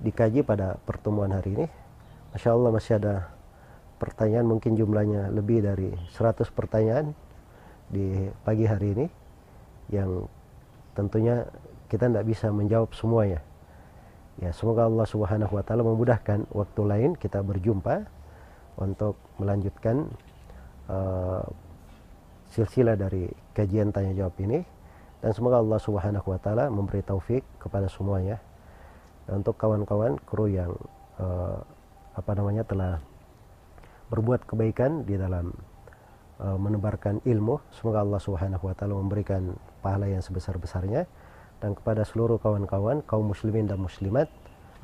[0.00, 1.66] dikaji pada pertemuan hari ini.
[2.32, 3.30] Masya Allah masih ada
[4.00, 7.14] pertanyaan mungkin jumlahnya lebih dari 100 pertanyaan
[7.86, 9.06] di pagi hari ini
[9.92, 10.26] yang
[10.96, 11.44] tentunya
[11.92, 13.44] kita tidak bisa menjawab semuanya.
[14.42, 18.08] Ya, semoga Allah Subhanahu wa taala memudahkan waktu lain kita berjumpa
[18.78, 20.08] untuk melanjutkan
[20.90, 21.44] uh,
[22.50, 24.62] silsilah dari kajian tanya jawab ini.
[25.24, 28.38] Dan semoga Allah Subhanahu wa taala memberi taufik kepada semuanya.
[29.24, 30.76] Dan untuk kawan-kawan kru yang
[31.16, 31.58] uh,
[32.14, 33.00] apa namanya telah
[34.12, 35.50] berbuat kebaikan di dalam
[36.38, 41.08] uh, menebarkan ilmu semoga Allah Subhanahu wa taala memberikan pahala yang sebesar-besarnya.
[41.64, 44.28] Dan kepada seluruh kawan-kawan kaum muslimin dan muslimat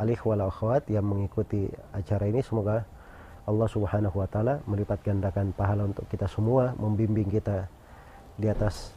[0.00, 2.88] alih wal akhwat yang mengikuti acara ini semoga
[3.50, 7.66] Allah Subhanahu wa taala melipat gandakan pahala untuk kita semua, membimbing kita
[8.38, 8.94] di atas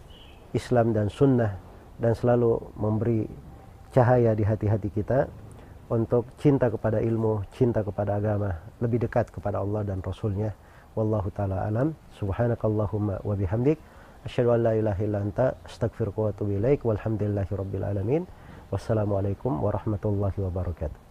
[0.54, 1.58] Islam dan sunnah
[1.98, 3.26] dan selalu memberi
[3.90, 5.26] cahaya di hati-hati kita
[5.90, 10.54] untuk cinta kepada ilmu, cinta kepada agama, lebih dekat kepada Allah dan Rasulnya.
[10.94, 11.98] Wallahu taala alam.
[12.18, 13.82] Subhanakallahumma wa bihamdik
[14.26, 16.86] asyhadu an la ilaha illa anta astaghfiruka wa atubu ilaik.
[16.86, 18.24] Walhamdulillahi rabbil alamin.
[18.70, 21.02] Wassalamualaikum warahmatullahi wabarakatuh.